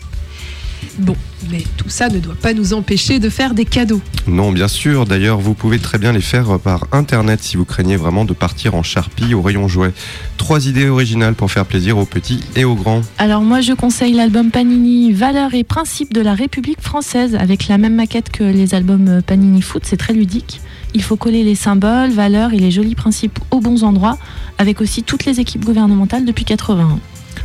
[0.99, 1.15] Bon,
[1.49, 4.01] mais tout ça ne doit pas nous empêcher de faire des cadeaux.
[4.27, 5.05] Non, bien sûr.
[5.05, 8.75] D'ailleurs, vous pouvez très bien les faire par internet si vous craignez vraiment de partir
[8.75, 9.93] en charpie au rayon jouet.
[10.37, 13.01] Trois idées originales pour faire plaisir aux petits et aux grands.
[13.17, 17.77] Alors moi je conseille l'album Panini Valeurs et principes de la République française avec la
[17.77, 20.61] même maquette que les albums Panini Foot, c'est très ludique.
[20.93, 24.17] Il faut coller les symboles, valeurs et les jolis principes aux bons endroits
[24.57, 26.99] avec aussi toutes les équipes gouvernementales depuis 81.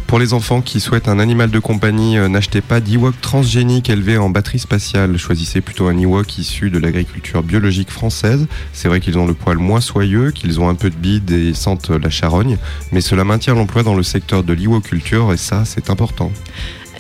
[0.06, 4.18] Pour les enfants qui souhaitent un animal de compagnie, euh, n'achetez pas d'Ewok transgénique élevé
[4.18, 5.18] en batterie spatiale.
[5.18, 8.46] Choisissez plutôt un Ewok issu de l'agriculture biologique française.
[8.72, 11.54] C'est vrai qu'ils ont le poil moins soyeux, qu'ils ont un peu de bide et
[11.54, 12.56] sentent la charogne,
[12.92, 16.30] mais cela maintient l'emploi dans le secteur de l'Ewoculture et ça, c'est important.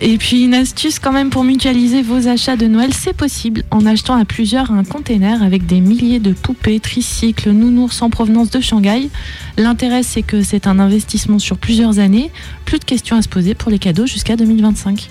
[0.00, 3.86] Et puis une astuce quand même pour mutualiser vos achats de Noël, c'est possible en
[3.86, 8.60] achetant à plusieurs un container avec des milliers de poupées, tricycles, nounours en provenance de
[8.60, 9.08] Shanghai.
[9.56, 12.30] L'intérêt c'est que c'est un investissement sur plusieurs années,
[12.66, 15.08] plus de questions à se poser pour les cadeaux jusqu'à 2025.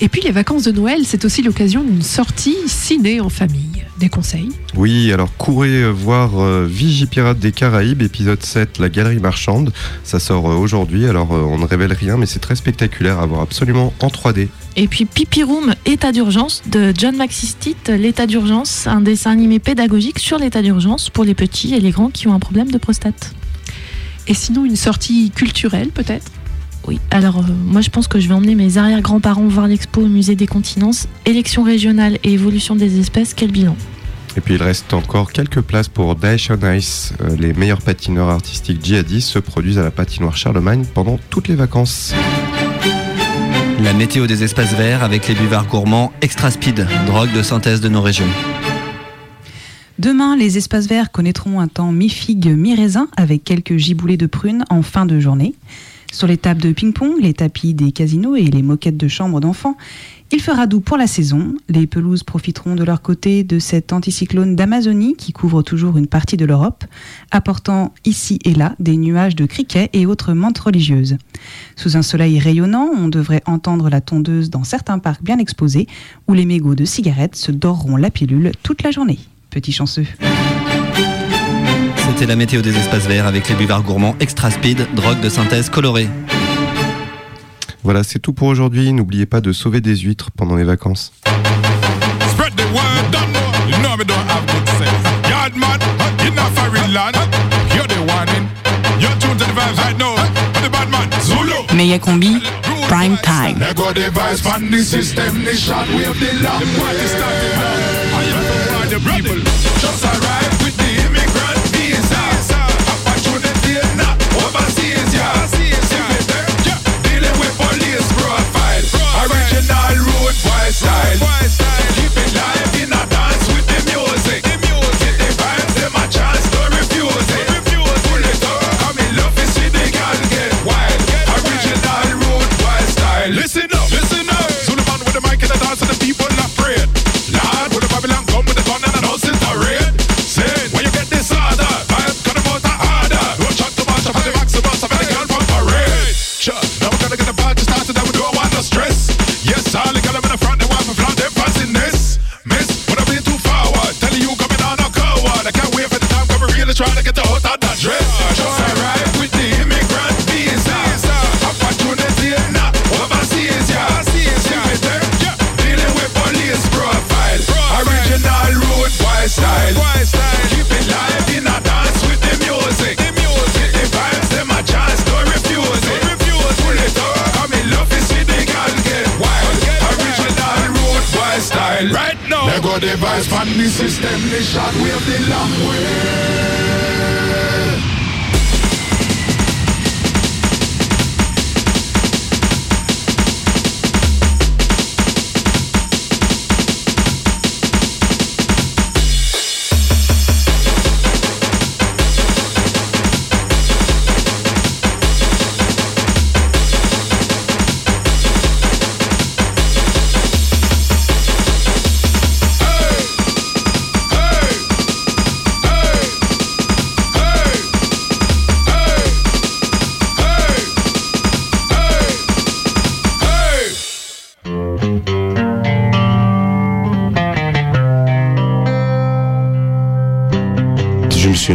[0.00, 3.87] Et puis les vacances de Noël, c'est aussi l'occasion d'une sortie ciné en famille.
[3.98, 9.72] Des conseils Oui, alors courez voir euh, Vigipirate des Caraïbes, épisode 7, La Galerie Marchande.
[10.04, 13.26] Ça sort euh, aujourd'hui, alors euh, on ne révèle rien, mais c'est très spectaculaire à
[13.26, 14.48] voir absolument en 3D.
[14.76, 20.20] Et puis Pipi Room, État d'urgence de John McSistit, l'état d'urgence, un dessin animé pédagogique
[20.20, 23.34] sur l'état d'urgence pour les petits et les grands qui ont un problème de prostate.
[24.28, 26.30] Et sinon une sortie culturelle peut-être?
[26.88, 30.08] Oui, alors euh, moi je pense que je vais emmener mes arrière-grands-parents voir l'expo au
[30.08, 33.76] musée des continences, élections régionales et évolution des espèces, quel bilan?
[34.38, 37.12] Et puis il reste encore quelques places pour Daesh on Ice.
[37.20, 41.56] Euh, les meilleurs patineurs artistiques djihadistes se produisent à la patinoire Charlemagne pendant toutes les
[41.56, 42.14] vacances.
[43.84, 47.90] La météo des espaces verts avec les buvards gourmands Extra Speed, drogue de synthèse de
[47.90, 48.24] nos régions.
[49.98, 54.80] Demain, les espaces verts connaîtront un temps mi-figue, mi-raisin avec quelques giboulées de prunes en
[54.80, 55.54] fin de journée.
[56.10, 59.76] Sur les tables de ping-pong, les tapis des casinos et les moquettes de chambre d'enfants,
[60.32, 61.54] il fera doux pour la saison.
[61.68, 66.36] Les pelouses profiteront de leur côté de cet anticyclone d'Amazonie qui couvre toujours une partie
[66.36, 66.84] de l'Europe,
[67.30, 71.18] apportant ici et là des nuages de criquets et autres menthes religieuses.
[71.76, 75.86] Sous un soleil rayonnant, on devrait entendre la tondeuse dans certains parcs bien exposés
[76.26, 79.18] où les mégots de cigarettes se doreront la pilule toute la journée.
[79.50, 80.06] Petit chanceux.
[82.08, 85.70] C'était la météo des espaces verts avec les buvards gourmands Extra Speed, drogue de synthèse
[85.70, 86.08] colorée.
[87.84, 88.92] Voilà, c'est tout pour aujourd'hui.
[88.92, 91.12] N'oubliez pas de sauver des huîtres pendant les vacances.
[93.12, 93.40] Don't know.
[93.68, 93.96] You know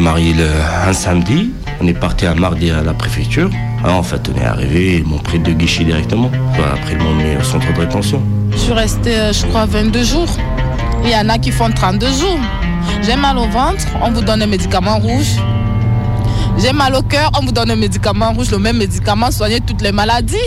[0.04, 0.50] marié le-
[0.90, 1.52] un samedi,
[1.82, 3.50] on est parti un mardi à la préfecture.
[3.84, 6.30] Alors en fait, on est arrivé, ils m'ont pris de guichet directement.
[6.58, 8.22] Après, ils m'ont mis au centre de rétention.
[8.52, 10.28] Je suis restée, euh, je crois, 22 jours.
[11.04, 12.40] Il y en a qui font 32 jours.
[13.02, 15.32] J'ai mal au ventre, on vous donne un médicament rouge.
[16.60, 19.82] J'ai mal au cœur, on vous donne un médicament rouge, le même médicament soigner toutes
[19.82, 20.38] les maladies.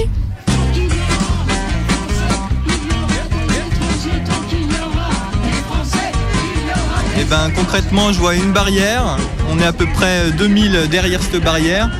[7.18, 9.16] Et ben concrètement, je vois une barrière.
[9.50, 11.90] On est à peu près 2000 derrière cette barrière.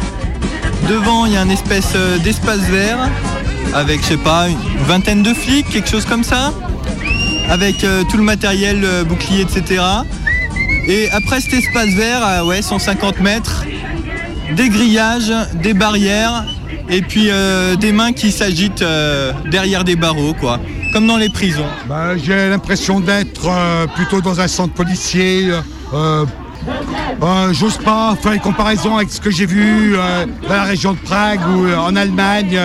[0.89, 2.99] Devant, il y a une espèce euh, d'espace vert
[3.75, 6.53] avec, je sais pas, une vingtaine de flics, quelque chose comme ça.
[7.49, 9.83] Avec euh, tout le matériel, euh, bouclier, etc.
[10.87, 13.65] Et après cet espace vert, à ouais, 150 mètres,
[14.55, 16.45] des grillages, des barrières
[16.89, 20.61] et puis euh, des mains qui s'agitent euh, derrière des barreaux, quoi.
[21.01, 21.67] Dans les prisons.
[21.87, 25.51] Bah, J'ai l'impression d'être euh, plutôt dans un centre policier.
[25.93, 26.25] euh,
[27.23, 29.95] euh, J'ose pas faire une comparaison avec ce que j'ai vu
[30.49, 32.59] dans la région de Prague ou en Allemagne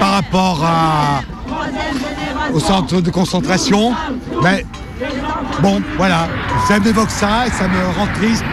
[0.00, 1.20] par rapport à,
[2.52, 3.94] au centre de concentration.
[4.42, 4.66] Mais
[5.62, 6.26] bon, voilà,
[6.66, 8.44] ça m'évoque ça et ça me rend triste.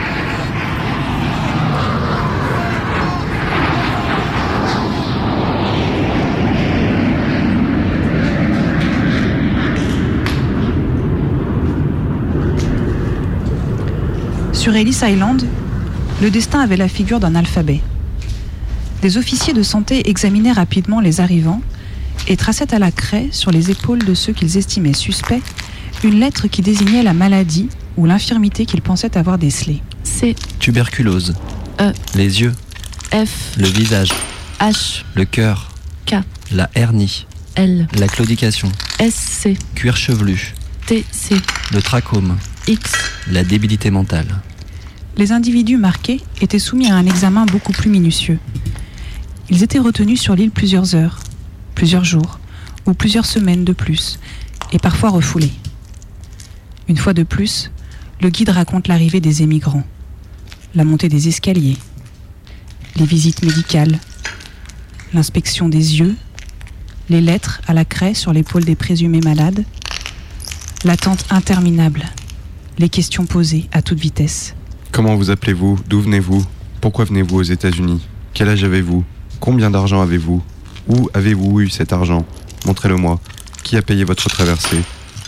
[14.65, 15.45] Sur Ellis Island,
[16.23, 17.81] le destin avait la figure d'un alphabet.
[19.03, 21.61] Des officiers de santé examinaient rapidement les arrivants
[22.27, 25.43] et traçaient à la craie sur les épaules de ceux qu'ils estimaient suspects
[26.03, 29.83] une lettre qui désignait la maladie ou l'infirmité qu'ils pensaient avoir décelée.
[30.01, 31.35] C, Tuberculose.
[31.79, 32.53] E, Les yeux.
[33.13, 34.09] F, Le visage.
[34.59, 35.69] H, Le cœur.
[36.07, 36.15] K,
[36.51, 37.27] La hernie.
[37.53, 38.71] L, La claudication.
[38.99, 40.55] SC, Cuir chevelu.
[40.87, 41.35] TC,
[41.71, 42.35] Le trachome.
[42.67, 42.93] X.
[43.31, 44.25] La débilité mentale.
[45.17, 48.37] Les individus marqués étaient soumis à un examen beaucoup plus minutieux.
[49.49, 51.19] Ils étaient retenus sur l'île plusieurs heures,
[51.73, 52.39] plusieurs jours
[52.85, 54.19] ou plusieurs semaines de plus,
[54.73, 55.53] et parfois refoulés.
[56.89, 57.71] Une fois de plus,
[58.19, 59.85] le guide raconte l'arrivée des émigrants,
[60.75, 61.77] la montée des escaliers,
[62.97, 63.99] les visites médicales,
[65.13, 66.15] l'inspection des yeux,
[67.09, 69.63] les lettres à la craie sur l'épaule des présumés malades,
[70.83, 72.03] l'attente interminable,
[72.79, 74.55] les questions posées à toute vitesse.
[74.95, 75.77] Comment vous appelez-vous?
[75.89, 76.45] D'où venez-vous?
[76.79, 78.07] Pourquoi venez-vous aux États-Unis?
[78.33, 79.03] Quel âge avez-vous?
[79.41, 80.41] Combien d'argent avez-vous?
[80.87, 82.25] Où avez-vous eu cet argent?
[82.65, 83.19] Montrez-le-moi.
[83.61, 84.81] Qui a payé votre traversée?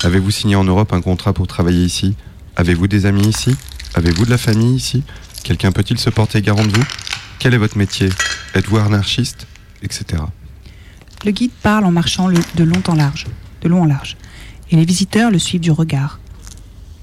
[0.04, 2.16] Avez-vous signé en Europe un contrat pour travailler ici?
[2.56, 3.58] Avez-vous des amis ici?
[3.94, 5.04] Avez-vous de la famille ici?
[5.44, 6.86] Quelqu'un peut-il se porter garant de vous?
[7.38, 8.08] Quel est votre métier?
[8.54, 9.48] Êtes-vous anarchiste?
[9.84, 10.24] Etc.
[11.26, 13.26] Le guide parle en marchant de long en large,
[13.64, 14.16] de long en large,
[14.72, 16.22] et les visiteurs le suivent du regard.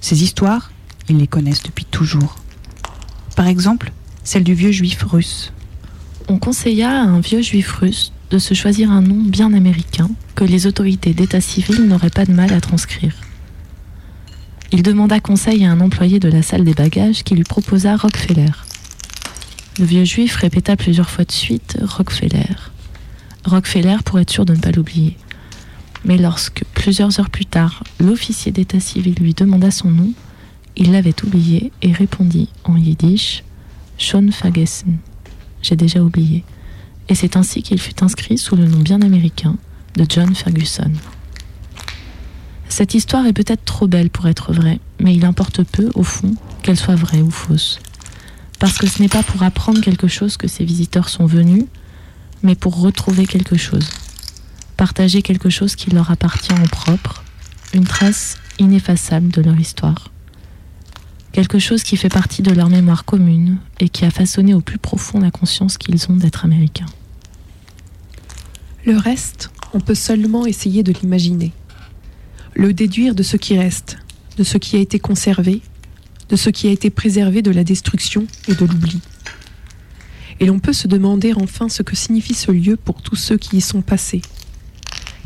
[0.00, 0.72] Ces histoires,
[1.10, 2.36] ils les connaissent depuis toujours.
[3.36, 5.52] Par exemple, celle du vieux juif russe.
[6.28, 10.44] On conseilla à un vieux juif russe de se choisir un nom bien américain que
[10.44, 13.14] les autorités d'état civil n'auraient pas de mal à transcrire.
[14.72, 18.50] Il demanda conseil à un employé de la salle des bagages qui lui proposa Rockefeller.
[19.78, 22.56] Le vieux juif répéta plusieurs fois de suite Rockefeller.
[23.44, 25.16] Rockefeller pour être sûr de ne pas l'oublier.
[26.04, 30.12] Mais lorsque, plusieurs heures plus tard, l'officier d'état civil lui demanda son nom,
[30.76, 33.44] il l'avait oublié et répondit en yiddish
[33.98, 34.98] Sean Fagessen.
[35.62, 36.44] J'ai déjà oublié.
[37.08, 39.56] Et c'est ainsi qu'il fut inscrit sous le nom bien américain
[39.96, 40.90] de John Ferguson.
[42.68, 46.34] Cette histoire est peut-être trop belle pour être vraie, mais il importe peu, au fond,
[46.62, 47.78] qu'elle soit vraie ou fausse.
[48.58, 51.66] Parce que ce n'est pas pour apprendre quelque chose que ces visiteurs sont venus,
[52.42, 53.88] mais pour retrouver quelque chose.
[54.76, 57.22] Partager quelque chose qui leur appartient en propre,
[57.74, 60.10] une trace ineffaçable de leur histoire.
[61.34, 64.78] Quelque chose qui fait partie de leur mémoire commune et qui a façonné au plus
[64.78, 66.86] profond la conscience qu'ils ont d'être américains.
[68.86, 71.50] Le reste, on peut seulement essayer de l'imaginer.
[72.54, 73.98] Le déduire de ce qui reste,
[74.36, 75.60] de ce qui a été conservé,
[76.28, 79.00] de ce qui a été préservé de la destruction et de l'oubli.
[80.38, 83.56] Et l'on peut se demander enfin ce que signifie ce lieu pour tous ceux qui
[83.56, 84.22] y sont passés.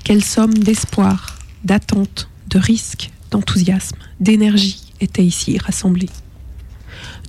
[0.04, 6.11] Quelle somme d'espoir, d'attente, de risque, d'enthousiasme, d'énergie était ici rassemblée.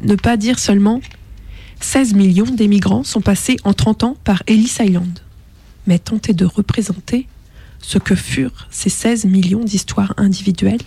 [0.04, 1.02] Ne pas dire seulement
[1.82, 5.20] 16 millions d'émigrants sont passés en 30 ans par Ellis Island,
[5.88, 7.28] mais tenter de représenter
[7.82, 10.82] ce que furent ces 16 millions d'histoires individuelles,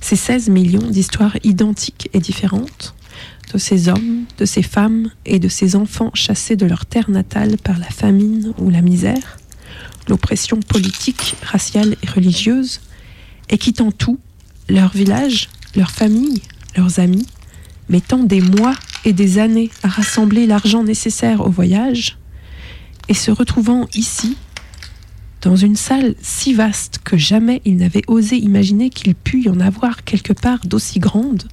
[0.00, 2.94] ces 16 millions d'histoires identiques et différentes,
[3.52, 7.56] de ces hommes, de ces femmes et de ces enfants chassés de leur terre natale
[7.56, 9.38] par la famine ou la misère,
[10.08, 12.80] l'oppression politique, raciale et religieuse,
[13.48, 14.18] et quittant tout,
[14.68, 15.48] leur village,
[15.78, 16.42] leur famille,
[16.76, 17.26] leurs amis,
[17.88, 18.74] mettant des mois
[19.04, 22.18] et des années à rassembler l'argent nécessaire au voyage,
[23.08, 24.36] et se retrouvant ici,
[25.40, 29.60] dans une salle si vaste que jamais il n'avait osé imaginer qu'il pût y en
[29.60, 31.44] avoir quelque part d'aussi grande,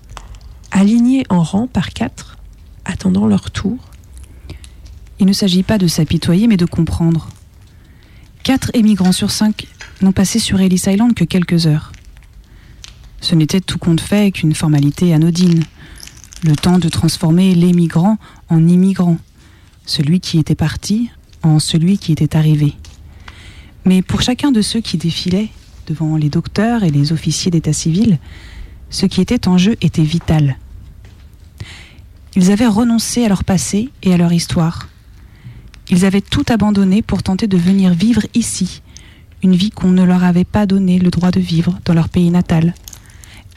[0.72, 2.38] alignés en rang par quatre,
[2.84, 3.78] attendant leur tour.
[5.20, 7.30] Il ne s'agit pas de s'apitoyer, mais de comprendre.
[8.44, 9.68] Quatre émigrants sur cinq
[10.02, 11.92] n'ont passé sur Ellis Island que quelques heures.
[13.22, 15.64] Ce n'était tout compte fait qu'une formalité anodine.
[16.44, 18.18] Le temps de transformer les migrants
[18.50, 19.18] en immigrants,
[19.86, 21.10] celui qui était parti
[21.44, 22.74] en celui qui était arrivé.
[23.86, 25.50] Mais pour chacun de ceux qui défilaient
[25.88, 28.20] devant les docteurs et les officiers d'état civil,
[28.90, 30.58] ce qui était en jeu était vital.
[32.36, 34.90] Ils avaient renoncé à leur passé et à leur histoire.
[35.90, 38.82] Ils avaient tout abandonné pour tenter de venir vivre ici,
[39.44, 42.32] une vie qu'on ne leur avait pas donné le droit de vivre dans leur pays
[42.32, 42.74] natal.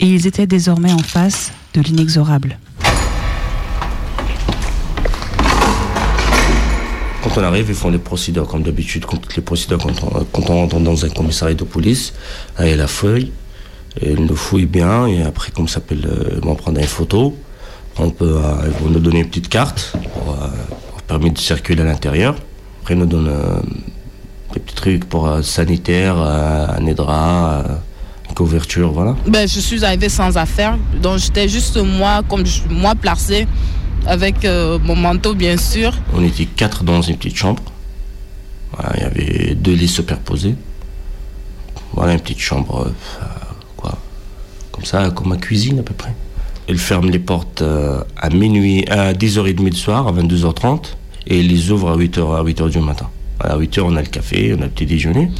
[0.00, 2.58] Et ils étaient désormais en face de l'inexorable.
[7.22, 9.78] Quand on arrive, ils font les procédures comme d'habitude, comme toutes les procédures
[10.32, 12.14] quand on, rentre dans un commissariat de police.
[12.60, 13.32] Il y a la feuille,
[14.00, 17.36] ils nous fouillent bien, et après, comme ça s'appelle, euh, ils vont prendre une photo.
[17.98, 20.46] On peut, euh, ils vont nous donner une petite carte pour, euh,
[20.90, 22.36] pour permettre de circuler à l'intérieur.
[22.82, 23.60] Après, ils nous donnent euh,
[24.54, 26.88] des petits trucs pour euh, sanitaire, euh, un euh, une
[28.48, 29.16] couverture, voilà.
[29.26, 33.46] Ben, je suis arrivée sans affaires, donc j'étais juste moi, comme je- moi placée,
[34.06, 35.90] avec euh, mon manteau bien sûr.
[36.14, 37.62] On était quatre dans une petite chambre.
[38.72, 40.54] Voilà, il y avait deux lits superposés.
[41.94, 43.24] Voilà, une petite chambre, euh,
[43.76, 43.98] quoi,
[44.70, 46.14] comme ça, comme ma cuisine à peu près.
[46.68, 50.94] Ils ferment les portes euh, à minuit, à 10h30 du soir, à 22h30,
[51.26, 53.08] et ils les ouvrent à 8h, à 8h du matin.
[53.40, 55.30] À 8h, on a le café, on a le petit déjeuner.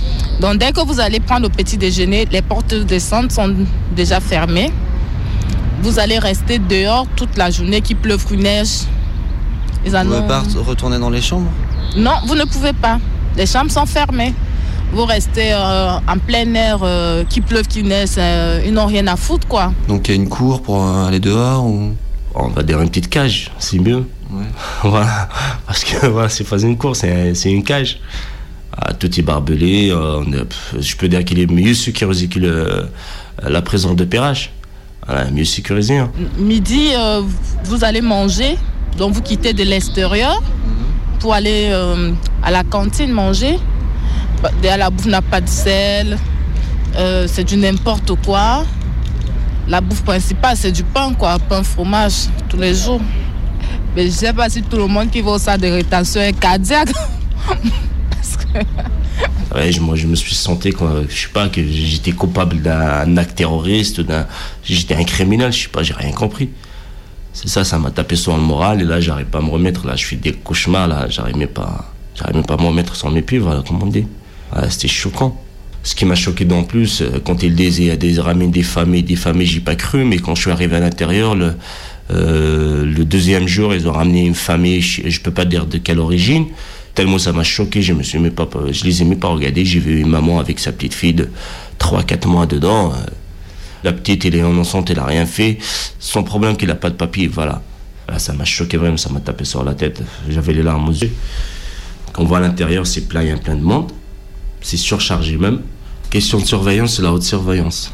[0.41, 3.53] Donc dès que vous allez prendre le petit déjeuner, les portes de descente sont
[3.97, 4.71] déjà fermées.
[5.83, 8.83] Vous allez rester dehors toute la journée, qu'il pleuve ou neige.
[9.85, 11.51] Ils en Vous pouvez pas retourner dans les chambres
[11.97, 12.99] Non, vous ne pouvez pas.
[13.37, 14.35] Les chambres sont fermées.
[14.93, 19.07] Vous restez euh, en plein air, euh, qu'il pleuve, qu'il neige, euh, ils n'ont rien
[19.07, 19.73] à foutre quoi.
[19.87, 21.95] Donc il y a une cour pour euh, aller dehors ou
[22.35, 24.07] On va dire une petite cage, c'est mieux.
[24.83, 25.29] voilà,
[25.67, 27.05] parce que voilà, c'est pas une course,
[27.35, 27.99] c'est une cage.
[28.77, 29.91] Ah, tout est barbelé.
[29.91, 30.23] euh,
[30.79, 32.89] je peux dire qu'il est mieux sécurisé que le-
[33.43, 34.51] la prison de Perrache.
[35.07, 35.99] Voilà, mieux sécurisé.
[35.99, 36.11] hein.
[36.39, 37.23] Midi, euh,
[37.65, 38.57] vous allez manger,
[38.99, 40.43] donc vous quittez de l'extérieur
[41.19, 42.13] pour aller euh,
[42.43, 43.59] à la cantine manger.
[44.43, 46.19] Bah, Derrière la bouffe n'a pas de sel,
[46.97, 48.65] euh, c'est du n'importe quoi.
[49.67, 53.01] La bouffe principale, c'est du pain, quoi, pain fromage, tous les jours.
[53.99, 56.91] Mais je sais pas si tout le monde qui au centre de rétention est cardiaque.
[59.71, 63.35] Je- moi, je me suis senti, quoi, je sais pas, que j'étais coupable d'un acte
[63.35, 64.25] terroriste, d'un,
[64.63, 66.51] j'étais un criminel, je sais pas, j'ai rien compris.
[67.33, 69.85] C'est ça, ça m'a tapé sur le moral, et là, j'arrive pas à me remettre,
[69.85, 72.95] là, je fais des cauchemars, là, j'arrive même pas, j'arrive même pas à me remettre
[72.95, 74.07] sur mes pieds, voilà, comme on dit.
[74.55, 75.37] Ouais, c'était choquant.
[75.83, 79.17] Ce qui m'a choqué d'en plus, euh, quand il disait, des ramener des familles, des
[79.17, 81.55] familles, j'ai pas cru, mais quand je suis arrivé à l'intérieur, le,
[82.11, 85.79] euh, le deuxième jour, ils ont ramené une famille, je, je peux pas dire de
[85.79, 86.47] quelle origine,
[86.95, 90.01] tellement ça m'a choqué, je me suis je les ai même pas regardés, j'ai vu
[90.01, 91.29] une maman avec sa petite fille de
[91.79, 92.97] 3-4 mois dedans, euh,
[93.85, 95.59] la petite, elle est innocente, elle a rien fait,
[95.99, 97.63] son problème qu'il a pas de papier, voilà.
[98.09, 100.93] Là, ça m'a choqué vraiment, ça m'a tapé sur la tête, j'avais les larmes aux
[100.93, 101.13] yeux.
[102.13, 103.93] Quand on voit à l'intérieur, c'est plein, il y a plein de monde,
[104.63, 105.61] c'est surchargé même.
[106.11, 107.93] Question de surveillance, c'est la haute surveillance.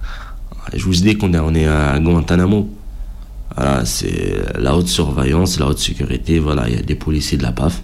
[0.73, 2.71] Je vous dis qu'on est, est à Guantanamo.
[3.85, 6.39] C'est la haute surveillance, la haute sécurité.
[6.39, 7.83] Voilà, il y a des policiers de la PAF.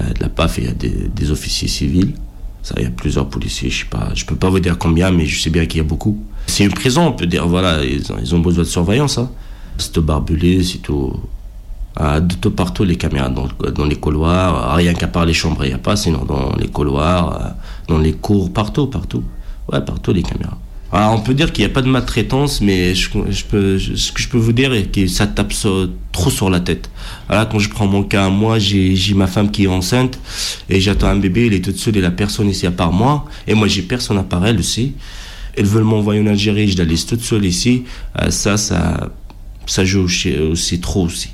[0.00, 2.14] Euh, de la PAF, il y a des, officiers civils.
[2.62, 5.10] Ça, il y a plusieurs policiers, je sais pas, je peux pas vous dire combien,
[5.10, 6.22] mais je sais bien qu'il y a beaucoup.
[6.46, 9.16] C'est une prison, on peut dire, voilà, ils ont, besoin de surveillance.
[9.16, 9.30] Hein.
[9.78, 11.18] C'est tout barbelé, c'est tout.
[11.98, 15.68] De tout partout, les caméras dans, dans les couloirs, rien qu'à part les chambres, il
[15.68, 17.48] n'y a pas, sinon dans les couloirs, euh,
[17.88, 19.24] dans les cours, partout, partout.
[19.70, 20.56] Ouais, partout les caméras.
[20.92, 24.20] Ah, on peut dire qu'il n'y a pas de maltraitance, mais je, peux, ce que
[24.20, 25.52] je peux vous dire est que ça tape
[26.10, 26.90] trop sur la tête.
[27.28, 30.18] Voilà, quand je prends mon cas, moi, j'ai j'ai ma femme qui est enceinte
[30.68, 33.24] et j'attends un bébé, elle est toute seule et la personne ici à part moi.
[33.46, 34.94] Et moi, j'ai personne à part elle aussi.
[35.56, 37.84] Elles veulent m'envoyer en Algérie, je la laisse toute seule ici.
[38.20, 39.10] Euh, ça, ça,
[39.66, 41.30] ça joue aussi, trop aussi.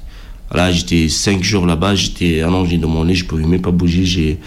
[0.50, 4.38] Voilà, j'étais cinq jours là-bas, j'étais allongé dans mon je pouvais même pas bouger, j'ai,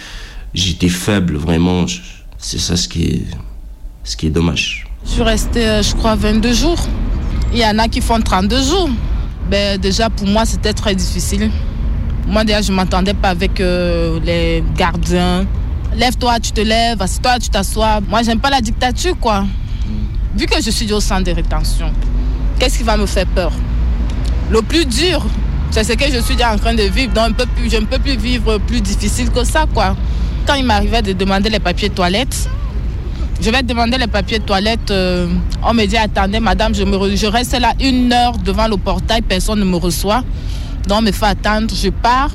[0.54, 1.86] j'étais faible, vraiment.
[2.38, 3.26] C'est ça ce qui
[4.24, 4.89] est dommage.
[5.06, 6.80] Je suis restée, euh, je crois, 22 jours.
[7.54, 8.90] Il y en a qui font 32 jours.
[9.50, 11.50] Ben, déjà, pour moi, c'était très difficile.
[12.28, 15.46] Moi, déjà, je ne m'entendais pas avec euh, les gardiens.
[15.96, 18.00] Lève-toi, tu te lèves, assieds-toi, tu t'assois.
[18.08, 19.46] Moi, j'aime pas la dictature, quoi.
[20.36, 21.92] Vu que je suis au centre de rétention,
[22.60, 23.52] qu'est-ce qui va me faire peur?
[24.52, 25.26] Le plus dur,
[25.72, 27.14] C'est ce que je suis déjà en train de vivre.
[27.14, 29.96] Donc, je ne peux plus vivre plus difficile que ça, quoi.
[30.48, 32.50] Quand il m'arrivait de demander les papiers toilettes,
[33.42, 34.92] je vais demander les papiers toilettes.
[34.92, 35.28] euh,
[35.64, 38.78] on me dit, attendez, madame, je, me re- je reste là une heure devant le
[38.78, 40.24] portail, personne ne me reçoit.
[40.88, 42.32] Donc, on me fait attendre, je pars.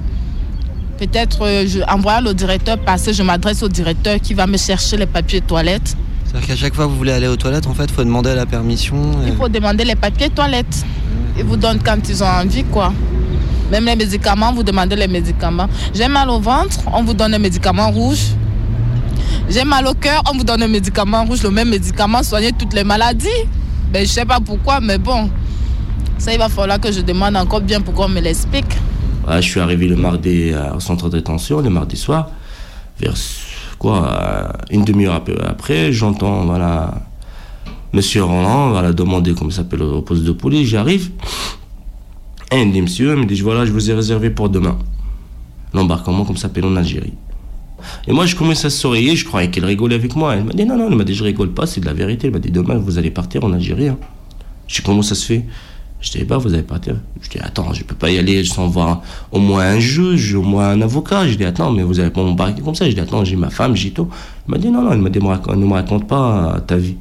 [0.99, 4.97] Peut-être, euh, je envoie le directeur passer, je m'adresse au directeur qui va me chercher
[4.97, 5.97] les papiers toilettes.
[6.25, 8.47] C'est-à-dire qu'à chaque fois que vous voulez aller aux toilettes, en fait, faut demander la
[8.47, 8.97] permission.
[9.25, 10.85] et- Il faut demander les papiers toilettes.
[11.37, 12.93] Ils vous donnent quand ils ont envie, quoi.
[13.73, 15.69] Même les médicaments, vous demandez les médicaments.
[15.93, 18.21] J'ai mal au ventre, on vous donne un médicament rouge.
[19.49, 22.73] J'ai mal au cœur, on vous donne un médicament rouge, le même médicament, soigner toutes
[22.75, 23.29] les maladies.
[23.93, 25.31] Ben, je sais pas pourquoi, mais bon.
[26.19, 28.65] Ça, il va falloir que je demande encore bien pour qu'on me l'explique.
[29.29, 32.31] Ouais, je suis arrivé le mardi euh, au centre de détention, le mardi soir.
[32.99, 33.15] Vers
[33.79, 36.95] quoi euh, Une demi-heure ap- après, j'entends voilà,
[37.93, 40.69] Monsieur Roland voilà, demander comment s'appelle au poste de police.
[40.69, 41.11] J'arrive.
[42.51, 44.79] Et il me dit Monsieur, il me dit voilà, je vous ai réservé pour demain.
[45.73, 47.15] L'embarquement, comme ça s'appelle en Algérie.
[48.07, 50.35] Et moi, je commence à sourire, je croyais qu'elle rigolait avec moi.
[50.37, 52.27] Elle m'a dit non, non, elle m'a dit je rigole pas, c'est de la vérité.
[52.27, 53.89] Elle m'a dit demain, vous allez partir en Algérie.
[53.89, 53.99] hein.
[54.69, 55.45] Je dis comment ça se fait?
[56.01, 56.97] Je dis bah, vous allez partir.
[57.23, 59.01] Je dis attends, je peux pas y aller sans voir
[59.33, 61.27] au moins un juge, au moins un avocat.
[61.27, 62.89] Je dis attends, mais vous allez pas m'embarquer comme ça.
[62.89, 64.09] Je dis attends, j'ai ma femme, j'ai tout.
[64.47, 65.25] Elle m'a dit non, non, elle m'a dit ne
[65.65, 66.97] me raconte pas ta vie.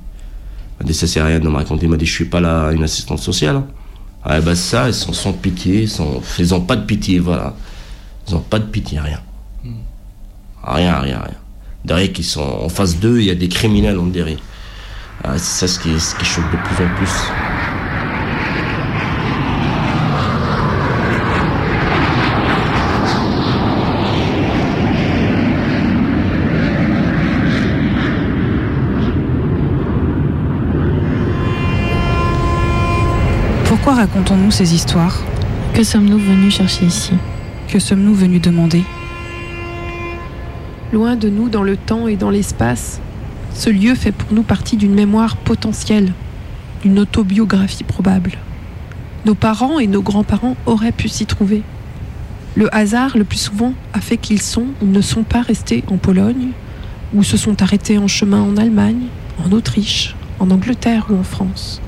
[0.79, 1.83] Elle m'a dit ça sert à rien de me raconter.
[1.85, 3.57] Elle m'a dit je suis pas là une assistante sociale.
[3.57, 3.65] hein.
[4.25, 7.53] Ah bah ça, ils sont sans pitié, sont, ils ont pas de pitié, voilà.
[8.29, 9.19] Ils ont pas de pitié, rien.
[10.63, 11.37] Rien, rien, rien.
[11.83, 14.37] Derrière qu'ils sont en face d'eux, il y a des criminels, on dirait.
[15.23, 17.11] Ah, c'est ça ce qui, ce qui choque de plus en plus.
[33.65, 35.19] Pourquoi racontons-nous ces histoires?
[35.73, 37.11] Que sommes-nous venus chercher ici?
[37.67, 38.83] Que sommes-nous venus demander?
[40.93, 43.01] Loin de nous dans le temps et dans l'espace,
[43.55, 46.13] ce lieu fait pour nous partie d'une mémoire potentielle,
[46.83, 48.33] d'une autobiographie probable.
[49.25, 51.63] Nos parents et nos grands-parents auraient pu s'y trouver.
[52.53, 55.97] Le hasard, le plus souvent, a fait qu'ils sont ou ne sont pas restés en
[55.97, 56.49] Pologne,
[57.15, 59.07] ou se sont arrêtés en chemin en Allemagne,
[59.43, 61.81] en Autriche, en Angleterre ou en France.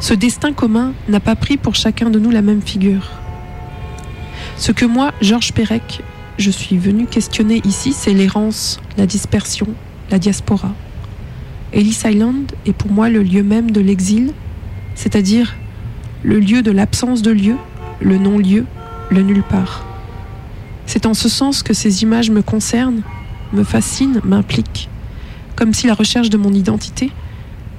[0.00, 3.10] Ce destin commun n'a pas pris pour chacun de nous la même figure.
[4.56, 6.04] Ce que moi, Georges Perec,
[6.38, 9.66] je suis venu questionner ici, c'est l'errance, la dispersion,
[10.10, 10.72] la diaspora.
[11.72, 14.32] Ellis Island est pour moi le lieu même de l'exil,
[14.94, 15.56] c'est-à-dire
[16.22, 17.56] le lieu de l'absence de lieu,
[18.00, 18.64] le non-lieu,
[19.10, 19.84] le nulle part.
[20.86, 23.02] C'est en ce sens que ces images me concernent,
[23.52, 24.88] me fascinent, m'impliquent,
[25.56, 27.10] comme si la recherche de mon identité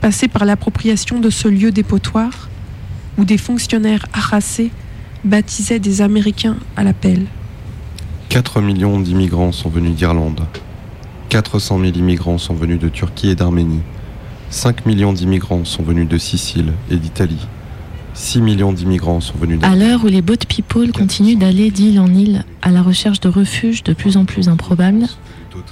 [0.02, 2.50] passait par l'appropriation de ce lieu dépotoir
[3.18, 4.72] où des fonctionnaires harassés
[5.24, 7.26] baptisaient des Américains à l'appel.
[8.30, 10.42] 4 millions d'immigrants sont venus d'Irlande.
[11.30, 13.82] 400 000 immigrants sont venus de Turquie et d'Arménie.
[14.52, 17.48] 5 millions d'immigrants sont venus de Sicile et d'Italie.
[18.14, 22.14] 6 millions d'immigrants sont venus À l'heure où les boat people continuent d'aller d'île en
[22.14, 25.08] île à la recherche de refuges de plus en plus improbables,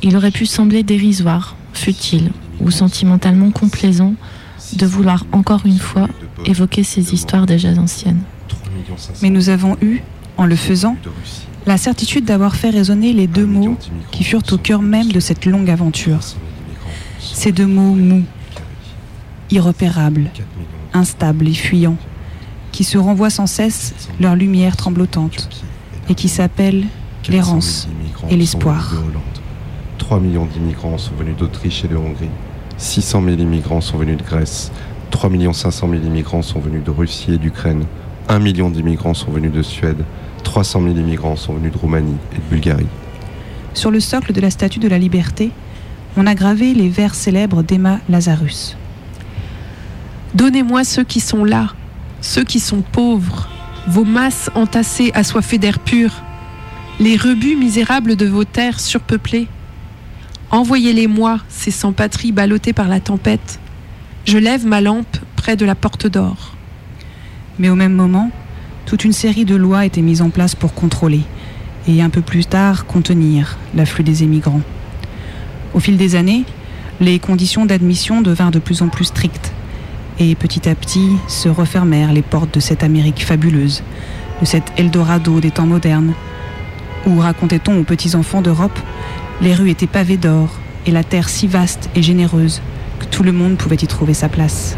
[0.01, 4.15] il aurait pu sembler dérisoire, futile ou sentimentalement complaisant
[4.73, 6.07] de vouloir encore une fois
[6.45, 8.21] évoquer ces histoires déjà anciennes.
[9.21, 10.01] Mais nous avons eu,
[10.37, 10.97] en le faisant,
[11.67, 13.77] la certitude d'avoir fait résonner les deux mots
[14.11, 16.19] qui furent au cœur même de cette longue aventure.
[17.19, 18.23] Ces deux mots mous,
[19.51, 20.31] irrepérables,
[20.93, 21.97] instables et fuyants,
[22.71, 25.49] qui se renvoient sans cesse leur lumière tremblotante
[26.09, 26.85] et qui s'appellent
[27.27, 27.89] l'errance
[28.29, 28.93] et l'espoir.
[29.97, 32.29] 3 millions d'immigrants sont venus d'Autriche et de Hongrie.
[32.77, 34.71] 600 000 immigrants sont venus de Grèce.
[35.11, 37.83] 3 500 000 immigrants sont venus de Russie et d'Ukraine.
[38.29, 40.05] 1 million d'immigrants sont venus de Suède.
[40.43, 42.87] 300 000 immigrants sont venus de Roumanie et de Bulgarie.
[43.73, 45.51] Sur le socle de la Statue de la Liberté,
[46.15, 48.75] on a gravé les vers célèbres d'Emma Lazarus.
[50.33, 51.73] Donnez-moi ceux qui sont là,
[52.21, 53.47] ceux qui sont pauvres,
[53.87, 56.23] vos masses entassées assoiffées d'air pur,
[56.99, 59.47] les rebuts misérables de vos terres surpeuplées.
[60.49, 63.59] Envoyez-les-moi, ces sans-patries ballottées par la tempête.
[64.25, 66.55] Je lève ma lampe près de la porte d'or.
[67.59, 68.31] Mais au même moment,
[68.87, 71.19] toute une série de lois était mise en place pour contrôler
[71.89, 74.61] et un peu plus tard contenir l'afflux des émigrants.
[75.73, 76.45] Au fil des années,
[77.01, 79.51] les conditions d'admission devinrent de plus en plus strictes
[80.19, 83.83] et petit à petit se refermèrent les portes de cette Amérique fabuleuse,
[84.39, 86.13] de cet Eldorado des temps modernes,
[87.05, 88.79] où, racontait-on aux petits-enfants d'Europe,
[89.41, 90.49] les rues étaient pavées d'or
[90.85, 92.61] et la terre si vaste et généreuse
[92.99, 94.77] que tout le monde pouvait y trouver sa place.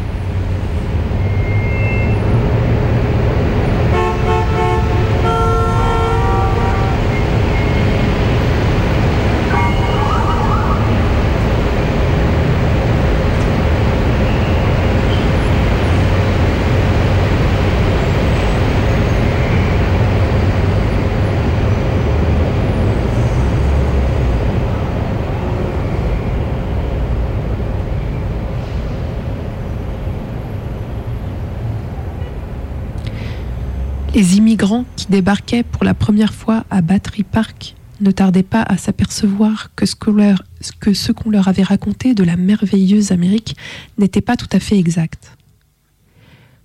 [34.59, 38.75] Les immigrants qui débarquaient pour la première fois à Battery Park ne tardaient pas à
[38.75, 43.55] s'apercevoir que ce qu'on leur avait raconté de la merveilleuse Amérique
[43.97, 45.37] n'était pas tout à fait exact.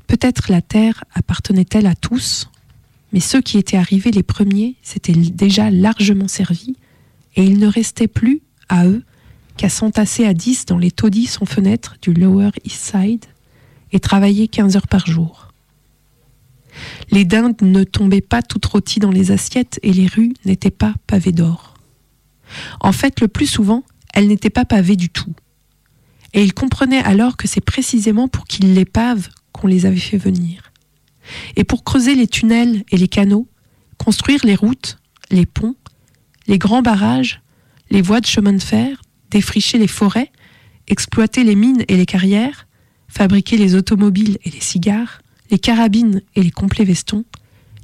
[0.08, 2.50] Peut-être la Terre appartenait-elle à tous,
[3.12, 6.74] mais ceux qui étaient arrivés les premiers s'étaient déjà largement servis,
[7.36, 9.04] et il ne restait plus, à eux,
[9.56, 13.26] qu'à s'entasser à 10 dans les taudis sans fenêtre du Lower East Side
[13.92, 15.53] et travailler 15 heures par jour.
[17.10, 20.94] Les dindes ne tombaient pas toutes rôties dans les assiettes et les rues n'étaient pas
[21.06, 21.74] pavées d'or.
[22.80, 25.34] En fait, le plus souvent, elles n'étaient pas pavées du tout.
[26.32, 30.18] Et ils comprenaient alors que c'est précisément pour qu'ils les pavent qu'on les avait fait
[30.18, 30.72] venir.
[31.56, 33.48] Et pour creuser les tunnels et les canaux,
[33.98, 34.98] construire les routes,
[35.30, 35.76] les ponts,
[36.46, 37.40] les grands barrages,
[37.90, 39.00] les voies de chemin de fer,
[39.30, 40.30] défricher les forêts,
[40.88, 42.66] exploiter les mines et les carrières,
[43.08, 45.20] fabriquer les automobiles et les cigares,
[45.50, 47.24] les carabines et les complets vestons,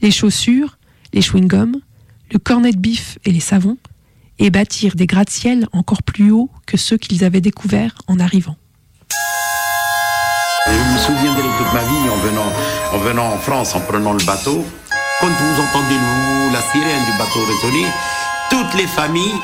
[0.03, 0.79] les chaussures,
[1.13, 1.81] les chewing-gums,
[2.33, 3.77] le cornet de bif et les savons,
[4.39, 8.57] et bâtir des gratte-ciel encore plus hauts que ceux qu'ils avaient découverts en arrivant.
[10.67, 12.53] Je me souviendrai toute ma vie en venant,
[12.93, 14.65] en venant en France, en prenant le bateau.
[15.21, 15.97] Quand vous entendez
[16.53, 17.87] la sirène du bateau résonner,
[18.51, 19.39] toutes les familles,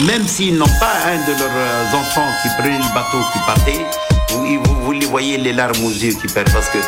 [0.00, 3.86] même s'ils n'ont pas un de leurs euh, enfants qui prenait le bateau, qui partait,
[4.30, 6.78] vous, vous- les voyez les larmes aux yeux qui perdent parce que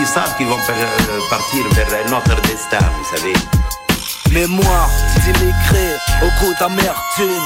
[0.00, 3.32] ils, savent qu'ils vont euh, partir vers un autre destin, vous savez.
[4.30, 4.88] Mémoire
[5.24, 7.42] d'immigrés au goût d'amertume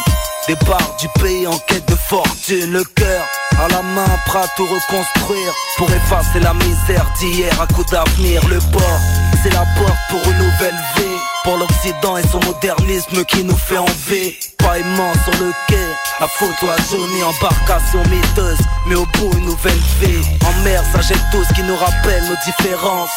[0.48, 2.72] Départ du pays en quête de fortune.
[2.72, 3.22] Le cœur
[3.62, 7.52] à la main prêt à tout reconstruire Pour effacer la misère d'hier.
[7.60, 9.00] À coup d'avenir Le port
[9.42, 13.78] c'est la porte pour une nouvelle vie Pour l'Occident et son modernisme qui nous fait
[13.78, 15.86] envie Paillement sur le quai
[16.20, 21.00] La photo à Johnny, embarcation miteuse Mais au bout une nouvelle vie En mer ça
[21.00, 23.10] jette tout ce qui nous rappelle nos différences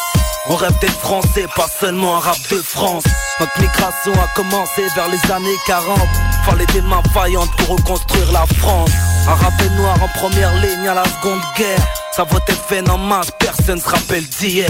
[0.50, 3.06] on rêve d'être français, pas seulement un rap de France.
[3.40, 5.98] Notre migration a commencé vers les années 40.
[6.46, 8.92] Fallait des mains vaillantes pour reconstruire la France.
[9.26, 11.80] Arabe et noir en première ligne à la seconde guerre.
[12.12, 14.70] Ça votait fait en masse, personne se rappelle d'hier.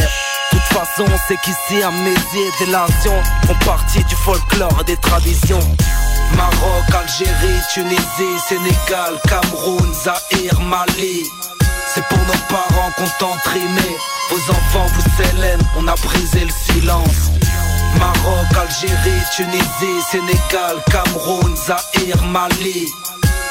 [0.73, 5.59] Façon, on sait qu'ici, Amésie et des nations font partie du folklore et des traditions.
[6.35, 11.29] Maroc, Algérie, Tunisie, Sénégal, Cameroun, Zaïre, Mali.
[11.93, 13.39] C'est pour nos parents qu'on tente.
[14.31, 17.29] Vos enfants vous s'élènent, on a brisé le silence.
[17.99, 22.87] Maroc, Algérie, Tunisie, Sénégal, Cameroun, Zaïre, Mali.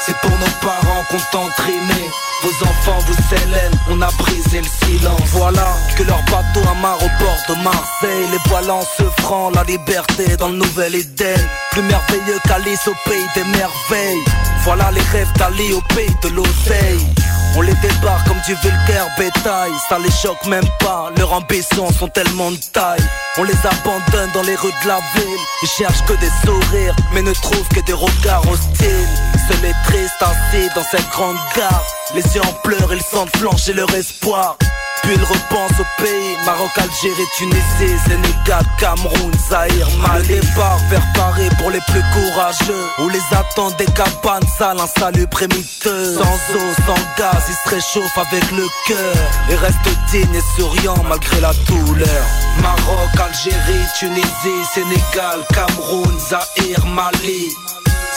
[0.05, 2.09] C'est pour nos parents qu'on tente rimé.
[2.41, 5.21] Vos enfants vous s'élènent, on a brisé le silence.
[5.27, 5.65] Voilà
[5.97, 8.27] que leur bateau amarre au port de Marseille.
[8.31, 11.39] Les voiles en se franc, la liberté dans le nouvel Éden.
[11.71, 14.23] Plus merveilleux qu'Alice au pays des merveilles.
[14.65, 17.07] Voilà les rêves d'Ali au pays de l'oseille.
[17.55, 19.71] On les débarque comme du vulgaire bétail.
[19.87, 23.03] Ça les choque même pas, leurs ambitions sont tellement de taille.
[23.37, 25.39] On les abandonne dans les rues de la ville.
[25.61, 29.07] Ils cherchent que des sourires, mais ne trouvent que des regards hostiles.
[29.47, 31.83] Seuls et tristes assis dans cette grande gare.
[32.15, 34.57] Les yeux en pleurs, ils sentent flancher leur espoir
[35.03, 40.27] puis ils repensent au pays Maroc, Algérie, Tunisie, Sénégal, Cameroun, Zaïre, Mali.
[40.27, 45.43] Le départ vers Paris pour les plus courageux Où les attendent des cabanes sales, insalubres
[45.43, 49.15] et miteux Sans eau, sans gaz, ils se réchauffent avec le cœur.
[49.49, 49.77] Et restent
[50.11, 52.23] dignes et souriants malgré la douleur.
[52.61, 57.49] Maroc, Algérie, Tunisie, Sénégal, Cameroun, Zaïre, Mali.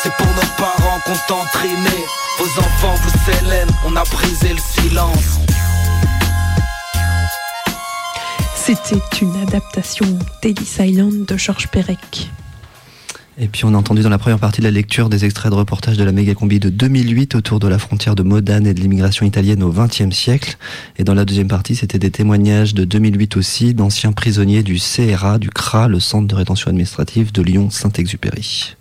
[0.03, 2.05] C'est pour nos parents qu'on rimer
[2.39, 5.46] Vos enfants vous s'élènent, on a brisé le silence
[8.67, 10.07] C'était une adaptation
[10.43, 12.29] d'Ellis Island de Georges Perec.
[13.39, 15.57] Et puis on a entendu dans la première partie de la lecture des extraits de
[15.57, 18.81] reportages de la méga combi de 2008 autour de la frontière de Modane et de
[18.81, 20.57] l'immigration italienne au XXe siècle.
[20.99, 25.39] Et dans la deuxième partie, c'était des témoignages de 2008 aussi d'anciens prisonniers du CRA,
[25.39, 28.75] du CRA, le centre de rétention administrative de Lyon-Saint-Exupéry.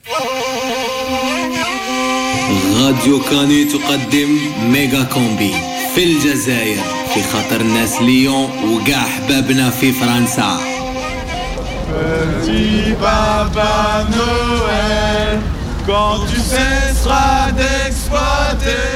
[2.81, 3.21] Radio
[3.69, 3.77] tu
[5.94, 6.76] في الجزائر
[7.14, 10.58] في خاطر ناس ليون وقاع حبابنا في فرنسا
[11.90, 15.40] Petit Papa Noël,
[15.86, 18.88] quand tu cesseras d'exploiter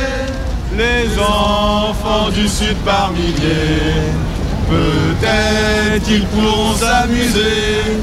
[0.77, 4.13] les enfants du Sud par milliers,
[4.71, 7.99] peut-être ils pourront s'amuser.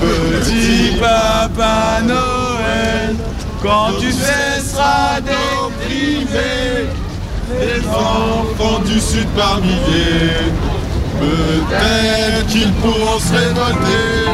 [0.00, 3.16] Petit Papa Noël,
[3.62, 6.86] quand tu cesseras d'opprimer
[7.59, 10.51] les enfants du Sud par milliers,
[11.19, 14.25] peut-être qu'ils pourront se révolter.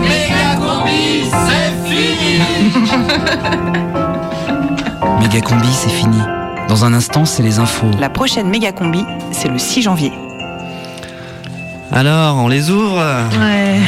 [0.00, 2.40] Méga combi, c'est fini
[5.20, 6.18] Méga combi, c'est fini.
[6.68, 7.90] Dans un instant, c'est les infos.
[7.98, 10.12] La prochaine méga combi, c'est le 6 janvier.
[11.90, 12.98] Alors, on les ouvre
[13.40, 13.80] Ouais.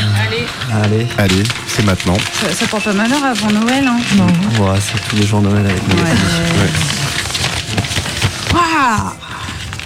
[0.73, 0.83] Allez.
[0.83, 1.07] Allez.
[1.19, 2.17] Allez, c'est maintenant.
[2.41, 4.27] Ça, ça porte pas malheur avant Noël, hein Non.
[4.65, 5.97] Ouais, c'est tous les jours Noël avec nous.
[8.53, 9.11] Waouh